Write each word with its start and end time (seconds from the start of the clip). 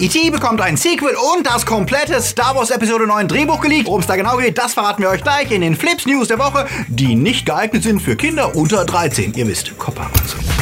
E.T. 0.00 0.30
bekommt 0.30 0.62
ein 0.62 0.78
Sequel 0.78 1.14
und 1.34 1.46
das 1.46 1.66
komplette 1.66 2.22
Star 2.22 2.56
Wars 2.56 2.70
Episode 2.70 3.06
9 3.06 3.28
Drehbuch 3.28 3.60
geleakt. 3.60 3.86
Worum 3.86 4.00
es 4.00 4.06
da 4.06 4.16
genau 4.16 4.38
geht, 4.38 4.56
das 4.56 4.72
verraten 4.72 5.02
wir 5.02 5.10
euch 5.10 5.22
gleich 5.22 5.50
in 5.50 5.60
den 5.60 5.76
Flips 5.76 6.06
News 6.06 6.28
der 6.28 6.38
Woche, 6.38 6.66
die 6.88 7.14
nicht 7.14 7.44
geeignet 7.44 7.82
sind 7.82 8.00
für 8.00 8.16
Kinder 8.16 8.56
unter 8.56 8.86
13. 8.86 9.34
Ihr 9.34 9.46
wisst, 9.46 9.76
Kopfhörer. 9.76 10.10
Die 10.10 10.59